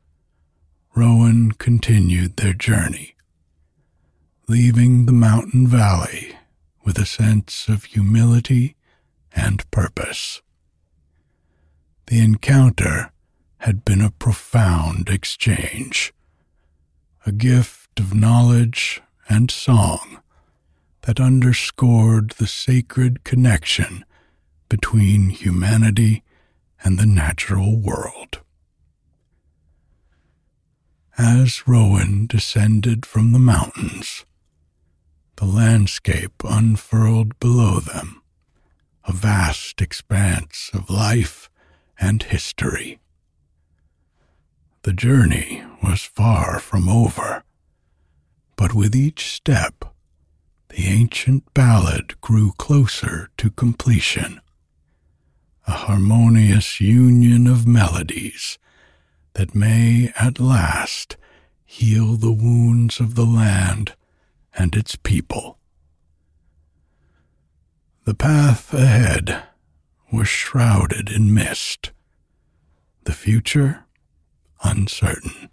Rowan 0.96 1.52
continued 1.52 2.38
their 2.38 2.54
journey, 2.54 3.16
leaving 4.48 5.06
the 5.06 5.12
mountain 5.12 5.68
valley 5.68 6.36
with 6.86 6.98
a 7.00 7.06
sense 7.06 7.68
of 7.68 7.84
humility 7.86 8.76
and 9.34 9.70
purpose. 9.72 10.42
The 12.08 12.22
encounter 12.22 13.12
had 13.58 13.84
been 13.84 14.02
a 14.02 14.12
profound 14.12 15.10
exchange, 15.10 16.14
a 17.26 17.32
gift 17.32 18.00
of 18.00 18.14
knowledge 18.14 19.02
and 19.28 19.50
song 19.50 20.20
that 21.02 21.20
underscored 21.20 22.32
the 22.38 22.48
sacred 22.48 23.24
connection 23.24 24.06
between 24.70 25.30
humanity 25.30 26.24
and 26.84 27.00
the 27.00 27.08
natural 27.08 27.76
world. 27.76 28.42
As 31.18 31.68
Rowan 31.68 32.28
descended 32.28 33.06
from 33.06 33.32
the 33.32 33.40
mountains, 33.40 34.26
the 35.38 35.46
landscape 35.46 36.44
unfurled 36.44 37.38
below 37.40 37.80
them, 37.80 38.22
a 39.04 39.12
vast 39.12 39.82
expanse 39.82 40.70
of 40.74 40.90
life 40.90 41.50
and 42.00 42.24
history. 42.24 43.00
The 44.84 44.94
journey 44.94 45.64
was 45.84 46.04
far 46.04 46.60
from 46.60 46.88
over, 46.88 47.44
but 48.56 48.74
with 48.74 48.96
each 48.96 49.32
step, 49.32 49.86
the 50.70 50.86
ancient 50.88 51.54
ballad 51.54 52.20
grew 52.22 52.54
closer 52.54 53.30
to 53.38 53.50
completion, 53.50 54.42
a 55.68 55.72
harmonious 55.72 56.80
union 56.80 57.48
of 57.48 57.68
melodies 57.68 58.58
that 59.34 59.56
may 59.56 60.12
at 60.18 60.40
last 60.40 61.18
heal 61.66 62.16
the 62.16 62.32
wounds 62.32 63.00
of 63.00 63.16
the 63.16 63.26
land 63.26 63.96
and 64.58 64.76
its 64.76 64.96
people. 64.96 65.58
The 68.06 68.14
path 68.14 68.74
ahead 68.74 69.44
was 70.12 70.28
shrouded 70.28 71.10
in 71.10 71.34
mist, 71.34 71.92
the 73.04 73.14
future 73.14 73.86
uncertain. 74.64 75.50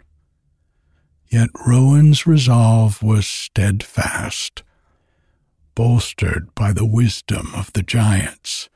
Yet 1.29 1.49
Rowan's 1.65 2.27
resolve 2.27 3.01
was 3.01 3.25
steadfast 3.27 4.63
bolstered 5.75 6.53
by 6.55 6.71
the 6.71 6.85
wisdom 6.85 7.51
of 7.55 7.73
the 7.73 7.83
giants 7.83 8.69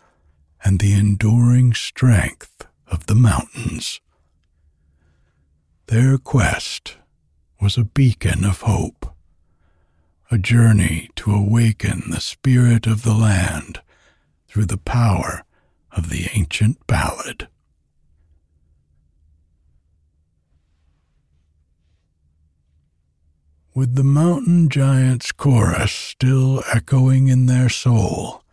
and 0.63 0.79
the 0.79 0.93
enduring 0.93 1.73
strength 1.73 2.65
of 2.87 3.05
the 3.05 3.15
mountains. 3.15 4.01
Their 5.87 6.17
quest 6.17 6.97
was 7.61 7.77
a 7.77 7.83
beacon 7.83 8.43
of 8.43 8.61
hope, 8.61 9.15
a 10.29 10.37
journey 10.37 11.09
to 11.15 11.33
awaken 11.33 12.03
the 12.09 12.21
spirit 12.21 12.85
of 12.85 13.03
the 13.03 13.13
land 13.13 13.81
through 14.47 14.65
the 14.65 14.77
power 14.77 15.43
of 15.91 16.09
the 16.09 16.29
ancient 16.33 16.85
ballad. 16.87 17.47
with 23.77 23.93
the 23.93 24.03
mountain 24.03 24.67
giant's 24.69 25.31
chorus 25.31 25.91
still 25.91 26.63
echoing 26.73 27.27
in 27.27 27.45
their 27.45 27.69
soul, 27.69 28.43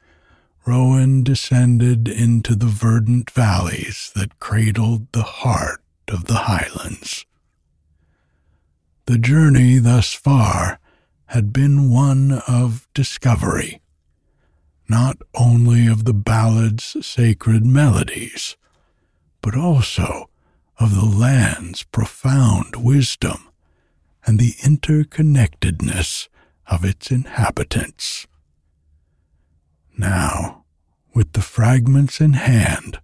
Rowan 0.67 1.23
descended 1.23 2.07
into 2.07 2.55
the 2.55 2.67
verdant 2.67 3.31
valleys 3.31 4.13
that 4.15 4.39
cradled 4.39 5.11
the 5.13 5.23
heart 5.23 5.81
of 6.09 6.27
the 6.27 6.41
highlands. 6.41 7.25
The 9.07 9.17
journey 9.17 9.79
thus 9.79 10.13
far 10.13 10.79
had 11.27 11.53
been 11.53 11.91
one 11.91 12.43
of 12.47 12.87
discovery, 12.95 13.81
not 14.89 15.17
only 15.35 15.87
of 15.87 16.05
the 16.05 16.15
ballad's 16.15 16.97
sacred 17.05 17.65
melodies, 17.65 18.57
but 19.41 19.57
also 19.57 20.29
of 20.79 20.95
the 20.95 21.05
land's 21.05 21.85
profound 21.85 22.77
wisdom 22.77 23.49
and 24.27 24.39
the 24.39 24.53
interconnectedness 24.63 26.29
of 26.67 26.85
its 26.85 27.11
inhabitants. 27.11 28.27
Now, 29.97 30.65
with 31.15 31.33
the 31.33 31.43
fragments 31.43 32.21
in 32.21 32.33
hand, 32.33 32.99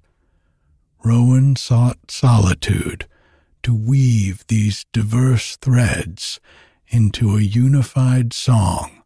Rowan 1.04 1.56
sought 1.56 2.10
solitude 2.10 3.06
to 3.62 3.74
weave 3.74 4.46
these 4.48 4.84
diverse 4.92 5.56
threads 5.56 6.40
into 6.90 7.36
a 7.36 7.40
unified 7.40 8.32
song 8.32 9.02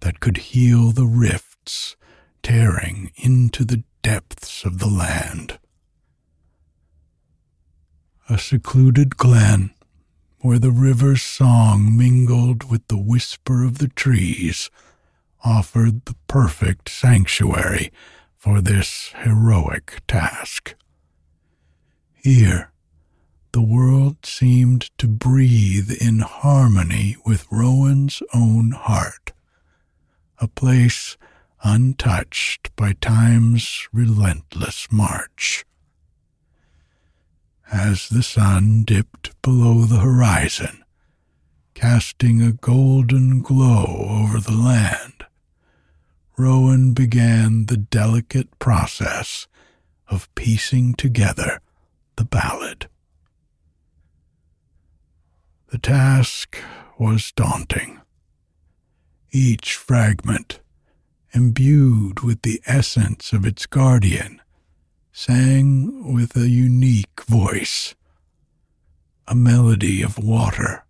that 0.00 0.20
could 0.20 0.36
heal 0.36 0.90
the 0.90 1.06
rifts 1.06 1.96
tearing 2.42 3.12
into 3.16 3.64
the 3.64 3.84
depths 4.02 4.64
of 4.64 4.78
the 4.78 4.88
land. 4.88 5.58
A 8.28 8.38
secluded 8.38 9.16
glen 9.16 9.72
where 10.42 10.58
the 10.58 10.72
river's 10.72 11.22
song 11.22 11.96
mingled 11.96 12.68
with 12.68 12.88
the 12.88 12.98
whisper 12.98 13.64
of 13.64 13.78
the 13.78 13.86
trees, 13.86 14.70
offered 15.44 16.04
the 16.04 16.16
perfect 16.26 16.88
sanctuary 16.88 17.92
for 18.36 18.60
this 18.60 19.12
heroic 19.22 20.02
task. 20.08 20.74
Here, 22.16 22.71
the 23.52 23.62
world 23.62 24.24
seemed 24.24 24.90
to 24.98 25.06
breathe 25.06 25.90
in 26.00 26.20
harmony 26.20 27.16
with 27.24 27.46
Rowan's 27.50 28.22
own 28.34 28.72
heart, 28.72 29.32
a 30.38 30.48
place 30.48 31.16
untouched 31.62 32.74
by 32.76 32.94
time's 32.94 33.86
relentless 33.92 34.88
march 34.90 35.64
as 37.72 38.10
the 38.10 38.22
sun 38.22 38.84
dipped 38.84 39.30
below 39.40 39.82
the 39.86 40.00
horizon, 40.00 40.84
casting 41.74 42.42
a 42.42 42.52
golden 42.52 43.40
glow 43.40 44.06
over 44.08 44.38
the 44.38 44.52
land, 44.52 45.24
Rowan 46.36 46.92
began 46.92 47.66
the 47.66 47.78
delicate 47.78 48.58
process 48.58 49.46
of 50.08 50.32
piecing 50.34 50.94
together 50.94 51.60
the 52.16 52.24
ballad. 52.24 52.88
The 55.72 55.78
task 55.78 56.58
was 56.98 57.32
daunting. 57.32 58.02
Each 59.30 59.74
fragment, 59.74 60.60
imbued 61.32 62.20
with 62.20 62.42
the 62.42 62.60
essence 62.66 63.32
of 63.32 63.46
its 63.46 63.64
guardian, 63.64 64.42
sang 65.12 66.12
with 66.12 66.36
a 66.36 66.50
unique 66.50 67.22
voice, 67.24 67.94
a 69.26 69.34
melody 69.34 70.02
of 70.02 70.18
water, 70.18 70.84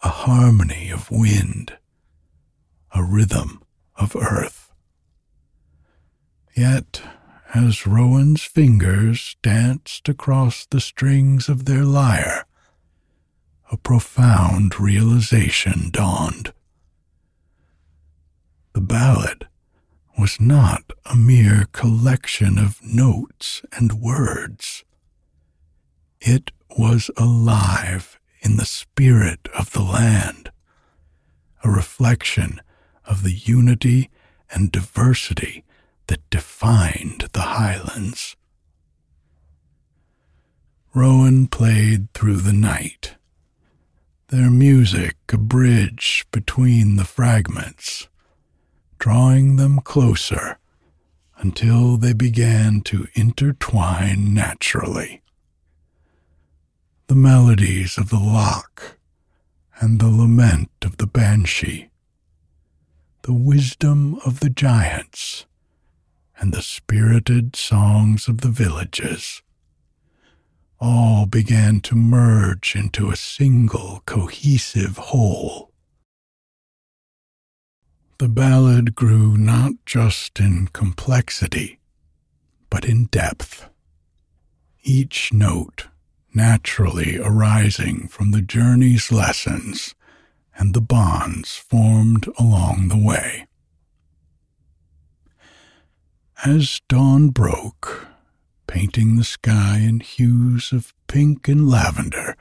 a 0.00 0.10
harmony 0.10 0.88
of 0.90 1.10
wind, 1.10 1.76
a 2.92 3.02
rhythm 3.02 3.64
of 3.96 4.14
earth. 4.14 4.70
Yet, 6.56 7.02
as 7.52 7.84
Rowan's 7.84 8.44
fingers 8.44 9.34
danced 9.42 10.08
across 10.08 10.66
the 10.66 10.80
strings 10.80 11.48
of 11.48 11.64
their 11.64 11.82
lyre, 11.82 12.45
a 13.70 13.76
profound 13.76 14.78
realization 14.78 15.90
dawned. 15.90 16.52
The 18.72 18.80
ballad 18.80 19.48
was 20.18 20.40
not 20.40 20.92
a 21.04 21.16
mere 21.16 21.66
collection 21.72 22.58
of 22.58 22.82
notes 22.82 23.62
and 23.72 24.00
words. 24.00 24.84
It 26.20 26.50
was 26.78 27.10
alive 27.16 28.18
in 28.40 28.56
the 28.56 28.64
spirit 28.64 29.48
of 29.58 29.72
the 29.72 29.82
land, 29.82 30.50
a 31.64 31.70
reflection 31.70 32.60
of 33.04 33.22
the 33.22 33.32
unity 33.32 34.10
and 34.50 34.70
diversity 34.70 35.64
that 36.06 36.28
defined 36.30 37.28
the 37.32 37.40
highlands. 37.40 38.36
Rowan 40.94 41.46
played 41.46 42.12
through 42.14 42.36
the 42.36 42.52
night, 42.52 43.16
their 44.36 44.50
music 44.50 45.16
a 45.32 45.38
bridge 45.38 46.26
between 46.30 46.96
the 46.96 47.06
fragments 47.06 48.06
drawing 48.98 49.56
them 49.56 49.80
closer 49.80 50.58
until 51.38 51.96
they 51.96 52.12
began 52.12 52.82
to 52.82 53.06
intertwine 53.14 54.34
naturally. 54.34 55.22
The 57.06 57.14
melodies 57.14 57.96
of 57.96 58.10
the 58.10 58.18
loch 58.18 58.98
and 59.80 60.00
the 60.00 60.10
lament 60.10 60.70
of 60.84 60.98
the 60.98 61.06
banshee, 61.06 61.88
the 63.22 63.32
wisdom 63.32 64.18
of 64.26 64.40
the 64.40 64.50
giants, 64.50 65.46
and 66.38 66.52
the 66.52 66.60
spirited 66.60 67.56
songs 67.56 68.28
of 68.28 68.42
the 68.42 68.50
villages 68.50 69.40
all 70.80 71.26
began 71.26 71.80
to 71.80 71.94
merge 71.94 72.74
into 72.76 73.10
a 73.10 73.16
single 73.16 74.02
cohesive 74.06 74.96
whole. 74.98 75.72
The 78.18 78.28
ballad 78.28 78.94
grew 78.94 79.36
not 79.36 79.72
just 79.84 80.40
in 80.40 80.68
complexity, 80.68 81.80
but 82.70 82.84
in 82.84 83.06
depth. 83.06 83.68
Each 84.82 85.32
note 85.32 85.88
naturally 86.34 87.18
arising 87.18 88.08
from 88.08 88.30
the 88.30 88.42
journey's 88.42 89.10
lessons 89.10 89.94
and 90.56 90.74
the 90.74 90.80
bonds 90.80 91.56
formed 91.56 92.28
along 92.38 92.88
the 92.88 92.96
way. 92.96 93.46
As 96.44 96.80
dawn 96.88 97.30
broke, 97.30 98.06
painting 98.76 99.16
the 99.16 99.24
sky 99.24 99.78
in 99.78 100.00
hues 100.00 100.70
of 100.70 100.92
pink 101.06 101.48
and 101.48 101.66
lavender, 101.66 102.36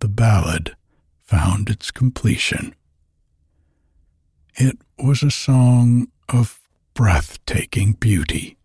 the 0.00 0.08
ballad 0.08 0.76
found 1.24 1.70
its 1.70 1.90
completion. 1.90 2.74
It 4.56 4.76
was 4.98 5.22
a 5.22 5.30
song 5.30 6.08
of 6.28 6.60
breathtaking 6.92 7.92
beauty, 7.92 8.58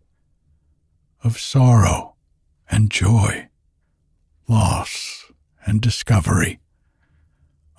of 1.24 1.38
sorrow 1.38 2.16
and 2.70 2.90
joy, 2.90 3.48
loss 4.46 5.32
and 5.64 5.80
discovery, 5.80 6.60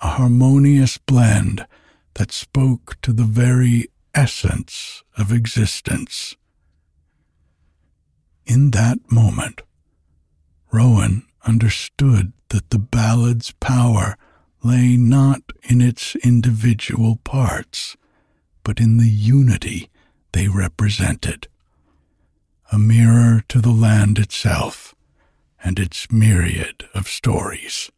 a 0.02 0.08
harmonious 0.08 0.98
blend 0.98 1.64
that 2.14 2.32
spoke 2.32 3.00
to 3.02 3.12
the 3.12 3.22
very 3.22 3.86
essence 4.16 5.04
of 5.16 5.30
existence. 5.30 6.34
In 8.46 8.70
that 8.72 8.98
moment, 9.10 9.62
Rowan 10.72 11.26
understood 11.46 12.32
that 12.48 12.70
the 12.70 12.78
ballad's 12.78 13.52
power 13.52 14.16
lay 14.62 14.96
not 14.96 15.42
in 15.62 15.80
its 15.80 16.14
individual 16.16 17.16
parts, 17.24 17.96
but 18.62 18.80
in 18.80 18.96
the 18.96 19.08
unity 19.08 19.90
they 20.32 20.48
represented, 20.48 21.48
a 22.72 22.78
mirror 22.78 23.44
to 23.48 23.60
the 23.60 23.70
land 23.70 24.18
itself 24.18 24.94
and 25.62 25.78
its 25.78 26.10
myriad 26.10 26.88
of 26.94 27.08
stories. 27.08 27.90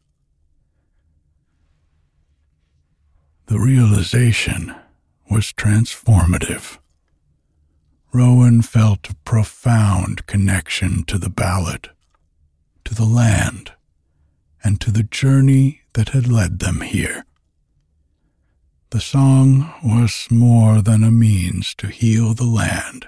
The 3.47 3.59
realization 3.59 4.75
was 5.29 5.53
transformative. 5.53 6.77
Rowan 8.17 8.63
felt 8.63 9.11
a 9.11 9.15
profound 9.25 10.25
connection 10.25 11.03
to 11.03 11.19
the 11.19 11.29
ballad, 11.29 11.91
to 12.83 12.95
the 12.95 13.05
land, 13.05 13.73
and 14.63 14.81
to 14.81 14.89
the 14.89 15.03
journey 15.03 15.81
that 15.93 16.09
had 16.09 16.27
led 16.27 16.57
them 16.57 16.81
here. 16.81 17.27
The 18.89 18.99
song 18.99 19.71
was 19.83 20.25
more 20.31 20.81
than 20.81 21.03
a 21.03 21.11
means 21.11 21.75
to 21.75 21.89
heal 21.89 22.33
the 22.33 22.47
land. 22.47 23.07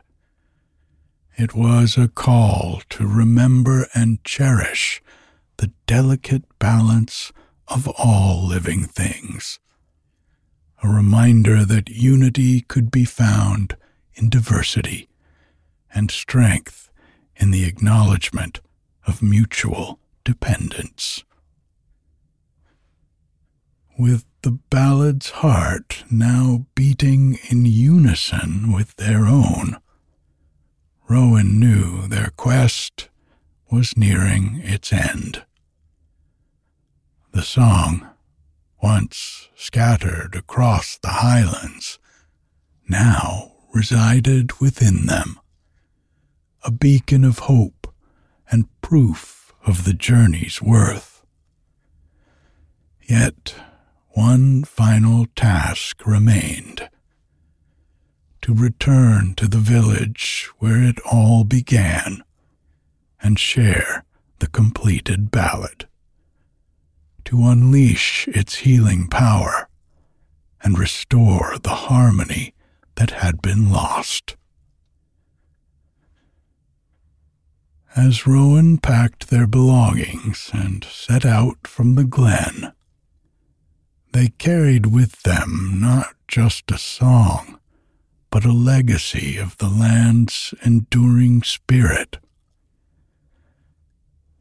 It 1.35 1.55
was 1.55 1.97
a 1.97 2.07
call 2.07 2.83
to 2.91 3.07
remember 3.07 3.87
and 3.95 4.23
cherish 4.23 5.01
the 5.57 5.71
delicate 5.87 6.43
balance 6.59 7.31
of 7.67 7.87
all 7.97 8.45
living 8.45 8.83
things. 8.83 9.57
A 10.83 10.87
reminder 10.87 11.65
that 11.65 11.89
unity 11.89 12.61
could 12.61 12.91
be 12.91 13.05
found 13.05 13.75
in 14.15 14.29
diversity 14.29 15.09
and 15.93 16.11
strength 16.11 16.89
in 17.35 17.51
the 17.51 17.65
acknowledgement 17.65 18.59
of 19.07 19.23
mutual 19.23 19.99
dependence. 20.23 21.23
With 23.97 24.25
the 24.43 24.51
ballad's 24.69 25.29
heart 25.29 26.03
now 26.09 26.65
beating 26.75 27.39
in 27.49 27.65
unison 27.65 28.71
with 28.71 28.95
their 28.95 29.25
own, 29.25 29.77
Rowan 31.09 31.59
knew 31.59 32.07
their 32.07 32.31
quest 32.37 33.09
was 33.71 33.97
nearing 33.97 34.61
its 34.63 34.93
end. 34.93 35.43
The 37.31 37.41
song, 37.41 38.07
once 38.81 39.49
scattered 39.55 40.35
across 40.35 40.97
the 40.97 41.09
highlands, 41.09 41.99
now 42.87 43.51
resided 43.73 44.59
within 44.59 45.05
them, 45.05 45.39
a 46.63 46.71
beacon 46.71 47.23
of 47.23 47.39
hope 47.39 47.93
and 48.51 48.67
proof 48.81 49.53
of 49.65 49.85
the 49.85 49.93
journey's 49.93 50.61
worth. 50.61 51.25
Yet 53.01 53.55
one 54.09 54.63
final 54.63 55.27
task 55.35 56.05
remained 56.05 56.89
to 58.41 58.53
return 58.53 59.35
to 59.35 59.47
the 59.47 59.57
village 59.57 60.49
where 60.59 60.81
it 60.83 60.99
all 61.11 61.43
began 61.43 62.23
and 63.21 63.37
share 63.37 64.03
the 64.39 64.47
completed 64.47 65.29
ballad, 65.31 65.87
to 67.25 67.43
unleash 67.45 68.27
its 68.29 68.57
healing 68.57 69.07
power 69.07 69.67
and 70.63 70.79
restore 70.79 71.57
the 71.61 71.69
harmony 71.69 72.53
that 72.99 73.11
had 73.11 73.41
been 73.41 73.71
lost. 73.71 74.35
As 77.95 78.27
Rowan 78.27 78.77
packed 78.77 79.29
their 79.29 79.47
belongings 79.47 80.51
and 80.53 80.83
set 80.83 81.25
out 81.25 81.65
from 81.65 81.95
the 81.95 82.03
glen, 82.03 82.73
they 84.11 84.27
carried 84.37 84.87
with 84.87 85.23
them 85.23 85.77
not 85.79 86.07
just 86.27 86.69
a 86.71 86.77
song, 86.77 87.57
but 88.29 88.43
a 88.43 88.51
legacy 88.51 89.37
of 89.37 89.57
the 89.59 89.69
land's 89.69 90.53
enduring 90.65 91.41
spirit. 91.41 92.17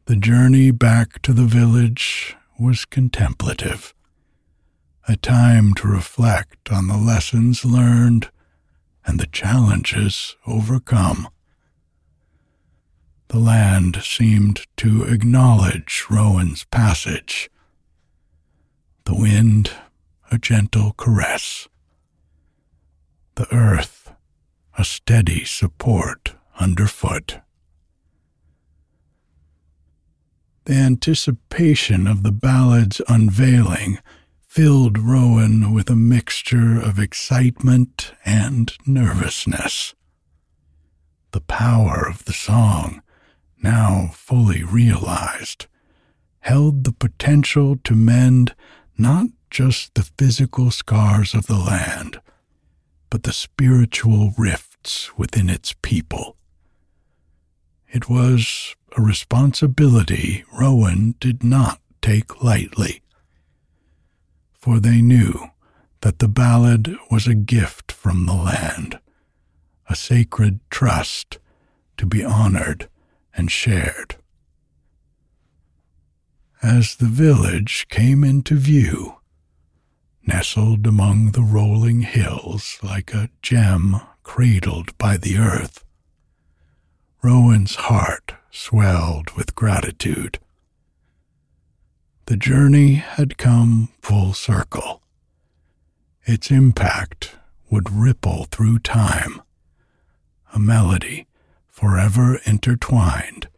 The 0.06 0.16
journey 0.16 0.72
back 0.72 1.22
to 1.22 1.32
the 1.32 1.44
village 1.44 2.34
was 2.58 2.84
contemplative, 2.84 3.94
a 5.06 5.16
time 5.16 5.74
to 5.74 5.86
reflect 5.86 6.72
on 6.72 6.88
the 6.88 6.96
lessons 6.96 7.64
learned 7.64 8.30
and 9.08 9.18
the 9.18 9.26
challenges 9.26 10.36
overcome. 10.46 11.28
The 13.28 13.38
land 13.38 14.02
seemed 14.04 14.66
to 14.76 15.04
acknowledge 15.04 16.04
Rowan's 16.10 16.64
passage 16.64 17.50
the 19.04 19.14
wind 19.14 19.70
a 20.30 20.36
gentle 20.36 20.92
caress, 20.98 21.66
the 23.36 23.50
earth 23.50 24.12
a 24.76 24.84
steady 24.84 25.46
support 25.46 26.34
underfoot. 26.60 27.40
The 30.66 30.74
anticipation 30.74 32.06
of 32.06 32.22
the 32.22 32.32
ballad's 32.32 33.00
unveiling 33.08 34.00
filled 34.58 34.98
Rowan 34.98 35.72
with 35.72 35.88
a 35.88 35.94
mixture 35.94 36.80
of 36.80 36.98
excitement 36.98 38.10
and 38.24 38.76
nervousness. 38.84 39.94
The 41.30 41.42
power 41.42 42.04
of 42.08 42.24
the 42.24 42.32
song, 42.32 43.00
now 43.62 44.10
fully 44.12 44.64
realized, 44.64 45.66
held 46.40 46.82
the 46.82 46.90
potential 46.90 47.76
to 47.84 47.94
mend 47.94 48.56
not 48.98 49.28
just 49.48 49.94
the 49.94 50.10
physical 50.18 50.72
scars 50.72 51.34
of 51.34 51.46
the 51.46 51.54
land, 51.54 52.20
but 53.10 53.22
the 53.22 53.32
spiritual 53.32 54.34
rifts 54.36 55.16
within 55.16 55.48
its 55.48 55.72
people. 55.82 56.36
It 57.92 58.10
was 58.10 58.74
a 58.96 59.02
responsibility 59.02 60.42
Rowan 60.52 61.14
did 61.20 61.44
not 61.44 61.80
take 62.02 62.42
lightly, 62.42 63.02
for 64.58 64.80
they 64.80 65.00
knew 65.00 65.50
that 66.00 66.18
the 66.18 66.28
ballad 66.28 66.96
was 67.10 67.26
a 67.26 67.34
gift 67.34 67.90
from 67.92 68.26
the 68.26 68.34
land, 68.34 68.98
a 69.88 69.96
sacred 69.96 70.60
trust 70.70 71.38
to 71.96 72.06
be 72.06 72.24
honored 72.24 72.88
and 73.34 73.50
shared. 73.50 74.16
As 76.62 76.96
the 76.96 77.06
village 77.06 77.86
came 77.88 78.24
into 78.24 78.56
view, 78.56 79.16
nestled 80.26 80.86
among 80.86 81.32
the 81.32 81.42
rolling 81.42 82.02
hills 82.02 82.78
like 82.82 83.14
a 83.14 83.30
gem 83.42 84.00
cradled 84.22 84.96
by 84.98 85.16
the 85.16 85.38
earth, 85.38 85.84
Rowan's 87.22 87.76
heart 87.76 88.34
swelled 88.50 89.30
with 89.36 89.54
gratitude. 89.54 90.38
The 92.28 92.36
journey 92.36 92.96
had 92.96 93.38
come 93.38 93.88
full 94.02 94.34
circle. 94.34 95.00
Its 96.26 96.50
impact 96.50 97.34
would 97.70 97.90
ripple 97.90 98.44
through 98.50 98.80
time, 98.80 99.40
a 100.52 100.58
melody 100.58 101.26
forever 101.66 102.38
intertwined 102.44 103.48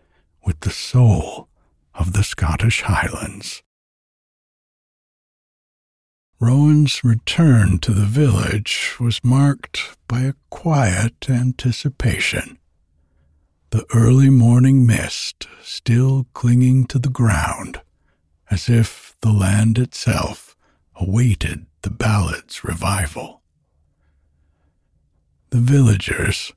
with 0.46 0.60
the 0.60 0.70
soul 0.70 1.48
of 1.96 2.12
the 2.12 2.22
Scottish 2.22 2.82
Highlands. 2.82 3.60
Rowan's 6.38 7.02
return 7.02 7.80
to 7.80 7.92
the 7.92 8.06
village 8.06 8.94
was 9.00 9.24
marked 9.24 9.96
by 10.06 10.20
a 10.20 10.34
quiet 10.48 11.28
anticipation. 11.28 12.56
the 13.70 13.84
early 13.94 14.30
morning 14.30 14.86
mist 14.86 15.48
still 15.60 16.26
clinging 16.34 16.86
to 16.86 16.98
the 17.00 17.08
ground, 17.08 17.80
as 18.50 18.68
if 18.68 19.14
the 19.20 19.32
land 19.32 19.78
itself 19.78 20.56
awaited 20.96 21.66
the 21.82 21.90
ballad's 21.90 22.64
revival. 22.64 23.40
The 25.50 25.58
villagers, 25.58 26.52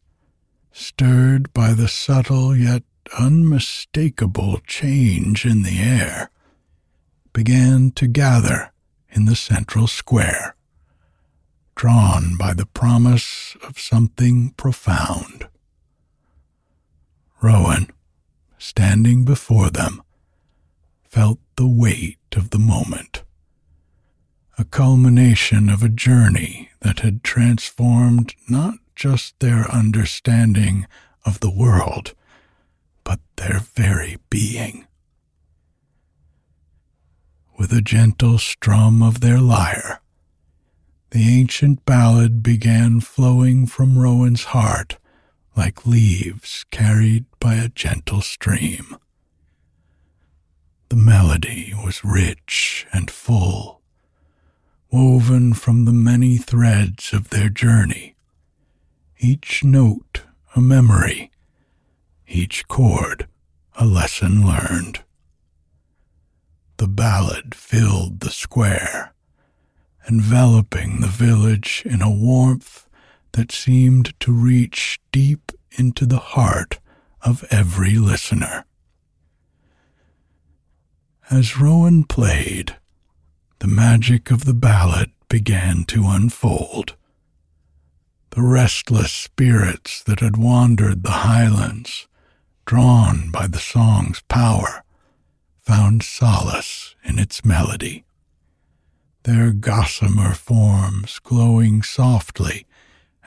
stirred 0.71 1.53
by 1.53 1.73
the 1.73 1.87
subtle 1.87 2.55
yet 2.55 2.83
unmistakable 3.17 4.59
change 4.67 5.45
in 5.45 5.63
the 5.63 5.79
air, 5.79 6.29
began 7.31 7.91
to 7.91 8.07
gather 8.07 8.71
in 9.09 9.25
the 9.25 9.35
central 9.35 9.87
square, 9.87 10.55
drawn 11.75 12.37
by 12.37 12.53
the 12.53 12.65
promise 12.65 13.55
of 13.67 13.79
something 13.79 14.51
profound. 14.51 15.47
Rowan, 17.41 17.87
standing 18.57 19.25
before 19.25 19.69
them, 19.69 20.02
felt 21.14 21.38
the 21.57 21.68
weight 21.68 22.18
of 22.36 22.49
the 22.49 22.57
moment, 22.57 23.22
a 24.57 24.64
culmination 24.64 25.70
of 25.70 25.84
a 25.84 25.88
journey 25.88 26.72
that 26.80 27.01
had 27.01 27.24
transformed 27.24 28.34
not 28.49 28.74
just 28.95 29.39
their 29.39 29.70
understanding 29.70 30.88
of 31.24 31.39
the 31.39 31.51
world, 31.51 32.16
but 33.03 33.20
their 33.36 33.59
very 33.59 34.18
being. 34.32 34.88
With 37.59 37.72
a 37.72 37.82
gentle 37.82 38.39
strum 38.39 39.03
of 39.03 39.20
their 39.20 39.39
lyre, 39.39 40.01
the 41.11 41.39
ancient 41.39 41.86
ballad 41.86 42.41
began 42.41 43.01
flowing 43.01 43.68
from 43.68 43.99
Rowan's 43.99 44.45
heart 44.45 44.97
like 45.55 45.86
leaves 45.86 46.66
carried 46.72 47.26
by 47.39 47.53
a 47.53 47.70
gentle 47.70 48.22
stream. 48.22 48.97
The 50.93 50.99
melody 50.99 51.73
was 51.83 52.03
rich 52.03 52.85
and 52.93 53.09
full, 53.09 53.81
woven 54.91 55.55
from 55.55 55.85
the 55.85 55.91
many 55.91 56.37
threads 56.37 57.13
of 57.13 57.31
their 57.31 57.49
journey, 57.49 58.15
each 59.17 59.63
note 59.63 60.21
a 60.55 60.61
memory, 60.61 61.31
each 62.27 62.67
chord 62.67 63.27
a 63.75 63.87
lesson 63.87 64.45
learned. 64.45 64.99
The 66.77 66.87
ballad 66.87 67.55
filled 67.55 68.19
the 68.19 68.29
square, 68.29 69.15
enveloping 70.07 71.01
the 71.01 71.07
village 71.07 71.81
in 71.87 72.03
a 72.03 72.11
warmth 72.11 72.87
that 73.31 73.51
seemed 73.51 74.13
to 74.19 74.31
reach 74.31 74.99
deep 75.11 75.53
into 75.71 76.05
the 76.05 76.19
heart 76.19 76.77
of 77.23 77.43
every 77.49 77.95
listener. 77.95 78.67
As 81.30 81.57
Rowan 81.57 82.03
played, 82.03 82.76
the 83.59 83.67
magic 83.67 84.30
of 84.30 84.45
the 84.45 84.53
ballad 84.53 85.11
began 85.30 85.86
to 85.86 86.05
unfold. 86.07 86.95
The 88.32 88.41
restless 88.41 89.11
spirits 89.11 90.03
that 90.03 90.19
had 90.19 90.38
wandered 90.38 91.03
the 91.03 91.11
highlands, 91.11 92.07
drawn 92.65 93.32
by 93.32 93.47
the 93.47 93.59
song's 93.59 94.21
power, 94.28 94.84
found 95.61 96.03
solace 96.03 96.95
in 97.03 97.19
its 97.19 97.45
melody. 97.45 98.03
Their 99.24 99.51
gossamer 99.51 100.34
forms 100.34 101.19
glowing 101.19 101.84
softly 101.84 102.67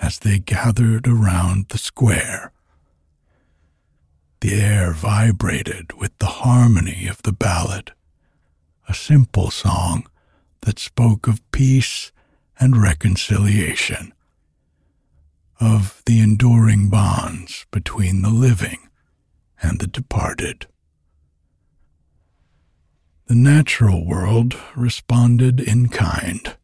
as 0.00 0.18
they 0.18 0.38
gathered 0.38 1.08
around 1.08 1.70
the 1.70 1.78
square. 1.78 2.52
The 4.40 4.54
air 4.54 4.92
vibrated 4.92 5.94
with 5.94 6.16
the 6.18 6.26
harmony 6.26 7.06
of 7.08 7.22
the 7.22 7.32
ballad, 7.32 7.92
a 8.88 8.94
simple 8.94 9.50
song 9.50 10.06
that 10.62 10.78
spoke 10.78 11.26
of 11.26 11.50
peace 11.52 12.12
and 12.58 12.80
reconciliation, 12.80 14.12
of 15.60 16.02
the 16.06 16.20
enduring 16.20 16.88
bonds 16.90 17.66
between 17.70 18.22
the 18.22 18.30
living 18.30 18.88
and 19.62 19.80
the 19.80 19.86
departed. 19.86 20.66
The 23.26 23.34
natural 23.34 24.06
world 24.06 24.56
responded 24.76 25.60
in 25.60 25.88
kind 25.88 26.56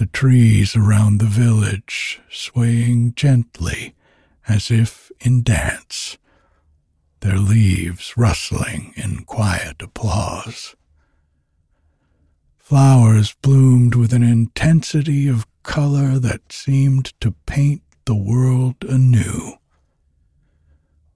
the 0.00 0.06
trees 0.06 0.74
around 0.74 1.18
the 1.18 1.26
village 1.26 2.22
swaying 2.30 3.12
gently 3.16 3.94
as 4.48 4.70
if 4.70 5.12
in 5.20 5.42
dance, 5.42 6.16
their 7.20 7.38
leaves 7.38 8.16
rustling 8.16 8.92
in 8.96 9.24
quiet 9.24 9.82
applause. 9.82 10.74
Flowers 12.56 13.34
bloomed 13.42 13.94
with 13.94 14.12
an 14.12 14.22
intensity 14.22 15.28
of 15.28 15.46
color 15.62 16.18
that 16.18 16.52
seemed 16.52 17.12
to 17.20 17.32
paint 17.44 17.82
the 18.04 18.14
world 18.14 18.76
anew. 18.88 19.54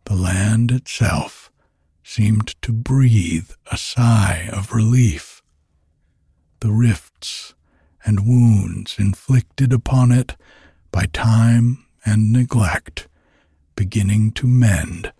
The 0.04 0.14
land 0.14 0.70
itself 0.70 1.50
seemed 2.02 2.60
to 2.60 2.72
breathe 2.72 3.50
a 3.72 3.78
sigh 3.78 4.48
of 4.52 4.72
relief. 4.72 5.42
The 6.60 6.70
rifts 6.70 7.54
and 8.04 8.26
wounds 8.26 8.96
inflicted 8.98 9.72
upon 9.72 10.12
it 10.12 10.36
by 10.90 11.06
time 11.06 11.86
and 12.04 12.32
neglect 12.32 13.08
beginning 13.74 14.32
to 14.32 14.46
mend 14.46 15.12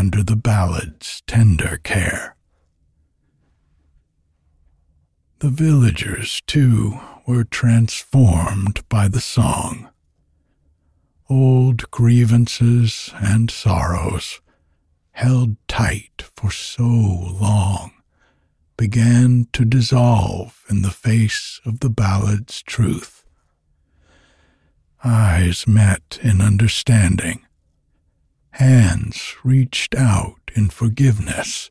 under 0.00 0.22
the 0.22 0.34
ballad's 0.34 1.22
tender 1.26 1.78
care. 1.84 2.34
The 5.40 5.50
villagers, 5.50 6.40
too, 6.46 6.98
were 7.26 7.44
transformed 7.44 8.80
by 8.88 9.08
the 9.08 9.20
song. 9.20 9.90
Old 11.28 11.90
grievances 11.90 13.10
and 13.16 13.50
sorrows, 13.50 14.40
held 15.10 15.56
tight 15.68 16.24
for 16.34 16.50
so 16.50 16.82
long, 16.82 17.90
began 18.78 19.48
to 19.52 19.66
dissolve 19.66 20.64
in 20.70 20.80
the 20.80 20.90
face 20.90 21.60
of 21.66 21.80
the 21.80 21.90
ballad's 21.90 22.62
truth. 22.62 23.22
Eyes 25.04 25.66
met 25.66 26.18
in 26.22 26.40
understanding. 26.40 27.44
Hands 28.52 29.36
reached 29.44 29.94
out 29.94 30.50
in 30.54 30.68
forgiveness, 30.68 31.70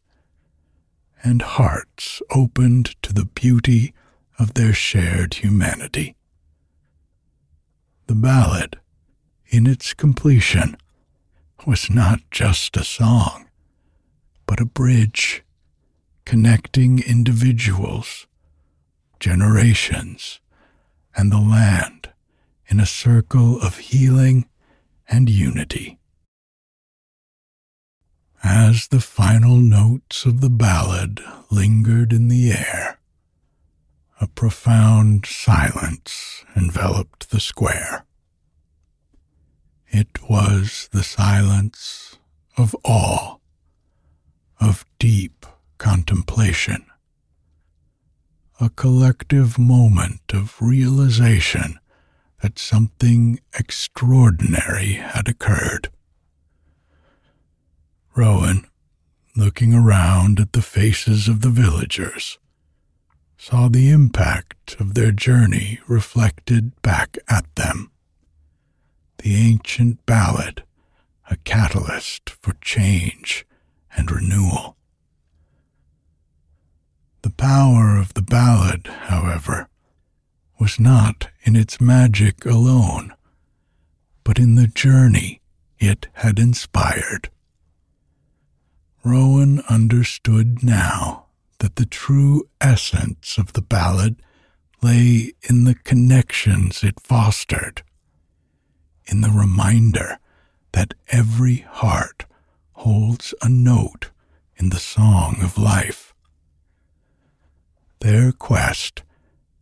and 1.24 1.42
hearts 1.42 2.22
opened 2.32 2.96
to 3.04 3.14
the 3.14 3.26
beauty 3.26 3.94
of 4.38 4.54
their 4.54 4.74
shared 4.74 5.36
humanity. 5.36 6.16
The 8.08 8.16
ballad, 8.16 8.80
in 9.48 9.68
its 9.68 9.94
completion, 9.94 10.78
was 11.66 11.90
not 11.90 12.22
just 12.32 12.78
a 12.78 12.84
song, 12.84 13.50
but 14.46 14.60
a 14.60 14.66
bridge 14.66 15.44
connecting 16.26 17.00
individuals, 17.00 18.26
generations, 19.20 20.40
and 21.16 21.32
the 21.32 21.40
land 21.40 22.10
in 22.68 22.80
a 22.80 22.86
circle 22.86 23.60
of 23.62 23.78
healing 23.78 24.48
and 25.08 25.30
unity. 25.30 25.99
As 28.44 28.88
the 28.88 29.02
final 29.02 29.58
notes 29.58 30.26
of 30.26 30.40
the 30.40 30.50
ballad 30.50 31.20
lingered 31.52 32.14
in 32.14 32.30
the 32.30 32.52
air, 32.52 33.00
a 34.22 34.28
profound 34.28 35.26
silence 35.26 36.46
enveloped 36.56 37.32
the 37.32 37.40
square. 37.40 38.06
It 39.88 40.30
was 40.30 40.88
the 40.92 41.04
silence 41.04 42.18
of 42.58 42.76
awe, 42.84 43.38
of 44.60 44.86
deep 45.00 45.46
contemplation, 45.78 46.86
a 48.60 48.70
collective 48.70 49.58
moment 49.58 50.34
of 50.34 50.62
realization 50.62 51.80
that 52.42 52.60
something 52.60 53.40
extraordinary 53.58 54.94
had 54.94 55.28
occurred. 55.28 55.90
Rowan, 58.20 58.68
looking 59.34 59.74
around 59.74 60.42
at 60.42 60.52
the 60.52 60.62
faces 60.62 61.30
of 61.30 61.40
the 61.40 61.50
villagers, 61.50 62.38
saw 63.38 63.70
the 63.70 63.92
impact 63.92 64.76
of 64.78 64.94
their 64.94 65.14
journey 65.14 65.80
reflected 65.88 66.82
back 66.82 67.18
at 67.30 67.46
them. 67.56 67.90
The 69.20 69.36
ancient 69.36 70.06
ballad, 70.06 70.64
a 71.30 71.38
catalyst 71.46 72.30
for 72.30 72.56
change 72.60 73.46
and 73.96 74.12
renewal. 74.12 74.76
The 77.22 77.30
power 77.30 77.96
of 77.96 78.16
the 78.16 78.22
ballad, 78.22 78.88
however, 78.88 79.70
was 80.60 80.78
not 80.78 81.30
in 81.44 81.56
its 81.56 81.80
magic 81.80 82.46
alone, 82.46 83.14
but 84.26 84.38
in 84.38 84.56
the 84.56 84.68
journey 84.68 85.40
it 85.80 86.08
had 86.16 86.38
inspired. 86.38 87.30
Rowan 89.04 89.62
understood 89.70 90.64
now 90.64 91.26
that 91.60 91.76
the 91.78 91.86
true 91.86 92.50
essence 92.60 93.38
of 93.38 93.54
the 93.54 93.62
ballad 93.62 94.18
lay 94.82 95.34
in 95.50 95.64
the 95.64 95.76
connections 95.76 96.84
it 96.84 97.00
fostered, 97.00 97.84
in 99.06 99.22
the 99.22 99.30
reminder 99.30 100.18
that 100.72 100.94
every 101.10 101.58
heart 101.58 102.26
holds 102.74 103.34
a 103.42 103.50
note 103.50 104.12
in 104.58 104.70
the 104.70 104.80
song 104.80 105.38
of 105.42 105.58
life. 105.58 106.14
Their 108.00 108.32
quest 108.32 109.04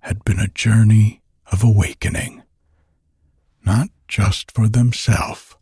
had 0.02 0.24
been 0.24 0.40
a 0.40 0.48
journey 0.48 1.22
of 1.52 1.64
awakening, 1.64 2.44
not 3.66 3.90
just 4.08 4.52
for 4.52 4.68
themselves, 4.68 5.57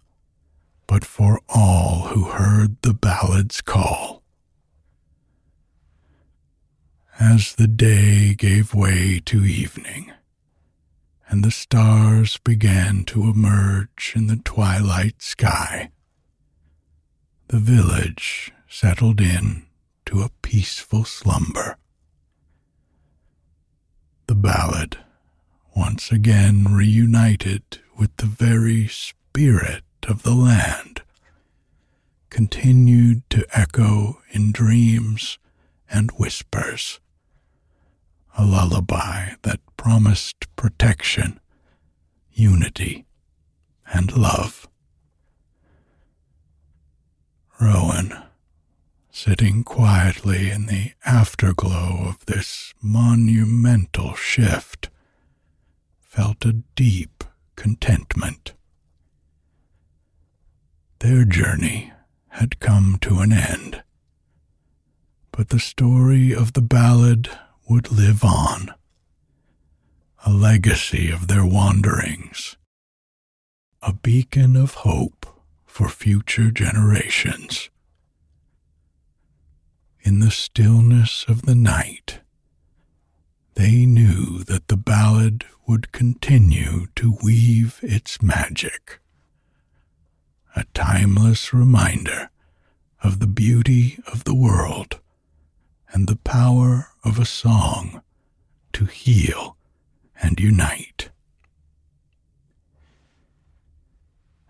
but 0.88 1.06
for 1.06 1.40
all 1.50 2.08
who 2.10 2.26
heard 2.26 2.82
the 2.82 2.94
ballad's 2.94 3.62
call. 3.62 4.22
As 7.20 7.56
the 7.56 7.68
day 7.68 8.34
gave 8.34 8.74
way 8.74 9.22
to 9.26 9.44
evening, 9.44 10.12
and 11.30 11.44
the 11.44 11.52
stars 11.52 12.38
began 12.38 13.04
to 13.06 13.24
emerge 13.24 14.14
in 14.16 14.28
the 14.28 14.36
twilight 14.38 15.22
sky, 15.22 15.92
the 17.48 17.60
village 17.60 18.52
settled 18.68 19.22
in 19.22 19.66
to 20.06 20.22
a 20.22 20.32
peaceful 20.42 21.06
slumber. 21.06 21.78
The 24.28 24.36
ballad, 24.36 24.98
once 25.76 26.12
again 26.12 26.66
reunited 26.66 27.64
with 27.98 28.16
the 28.18 28.26
very 28.26 28.88
spirit 28.88 29.85
of 30.10 30.24
the 30.24 30.34
land, 30.36 31.02
continued 32.30 33.28
to 33.30 33.46
echo 33.54 34.22
in 34.32 34.52
dreams 34.52 35.38
and 35.90 36.12
whispers, 36.12 37.00
a 38.38 38.46
lullaby 38.46 39.36
that 39.44 39.60
promised 39.78 40.48
protection, 40.56 41.40
unity, 42.34 43.06
and 43.94 44.18
love. 44.18 44.68
Rowan, 47.62 48.18
sitting 49.12 49.64
quietly 49.64 50.50
in 50.50 50.66
the 50.66 50.92
afterglow 51.06 52.06
of 52.08 52.26
this 52.26 52.74
monumental 52.82 54.14
shift, 54.16 54.90
felt 56.02 56.44
a 56.44 56.64
deep 56.76 57.24
contentment. 57.56 58.55
Their 61.08 61.24
journey 61.24 61.94
had 62.30 62.60
come 62.60 62.98
to 63.02 63.20
an 63.20 63.32
end, 63.32 63.84
but 65.32 65.50
the 65.50 65.60
story 65.60 66.34
of 66.34 66.54
the 66.54 66.64
ballad 66.64 67.30
would 67.70 67.92
live 67.92 68.24
on, 68.24 68.74
a 70.26 70.32
legacy 70.32 71.12
of 71.12 71.28
their 71.28 71.46
wanderings, 71.46 72.58
a 73.84 73.94
beacon 73.94 74.56
of 74.56 74.74
hope 74.82 75.28
for 75.68 75.90
future 75.90 76.50
generations. 76.50 77.70
In 80.02 80.22
the 80.22 80.32
stillness 80.32 81.24
of 81.28 81.44
the 81.44 81.54
night, 81.54 82.22
they 83.54 83.86
knew 83.86 84.44
that 84.46 84.70
the 84.70 84.78
ballad 84.78 85.46
would 85.68 85.92
continue 85.92 86.88
to 86.96 87.16
weave 87.22 87.80
its 87.84 88.24
magic, 88.24 89.00
a 90.56 90.64
timeless 90.74 91.54
reminder 91.54 92.30
of 93.04 93.20
the 93.20 93.28
beauty 93.28 94.00
of 94.08 94.24
the 94.24 94.34
world 94.34 95.00
and 95.92 96.08
the 96.08 96.16
power 96.16 96.90
of 97.04 97.20
a 97.20 97.26
song 97.26 98.02
to 98.74 98.86
heal 98.86 99.58
and 100.22 100.40
unite. 100.40 101.10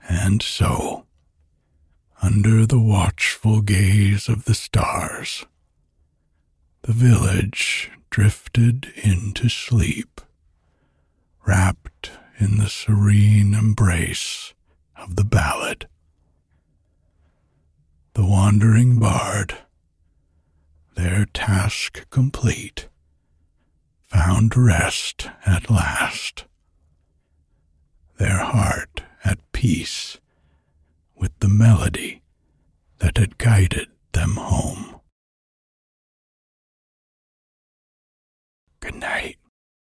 And 0.07 0.41
so, 0.41 1.05
under 2.21 2.65
the 2.65 2.79
watchful 2.79 3.61
gaze 3.61 4.29
of 4.29 4.45
the 4.45 4.53
stars, 4.53 5.45
the 6.83 6.93
village 6.93 7.91
drifted 8.09 8.93
into 8.95 9.49
sleep, 9.49 10.21
wrapped 11.45 12.11
in 12.39 12.57
the 12.57 12.69
serene 12.69 13.53
embrace 13.53 14.53
of 14.95 15.15
the 15.15 15.23
ballad 15.23 15.87
the 18.16 18.26
wandering 18.26 18.97
bard, 18.97 19.57
their 20.95 21.26
task 21.26 22.09
complete, 22.09 22.88
found 24.03 24.55
rest 24.55 25.30
at 25.45 25.70
last, 25.70 26.45
their 28.18 28.38
heart 28.38 29.03
at 29.26 29.38
peace 29.51 30.18
with 31.18 31.38
the 31.39 31.49
melody 31.49 32.22
that 32.99 33.18
had 33.18 33.38
guided 33.38 33.89
them 34.13 34.36
home. 34.36 35.01
Good 38.80 38.95
night. 38.95 39.36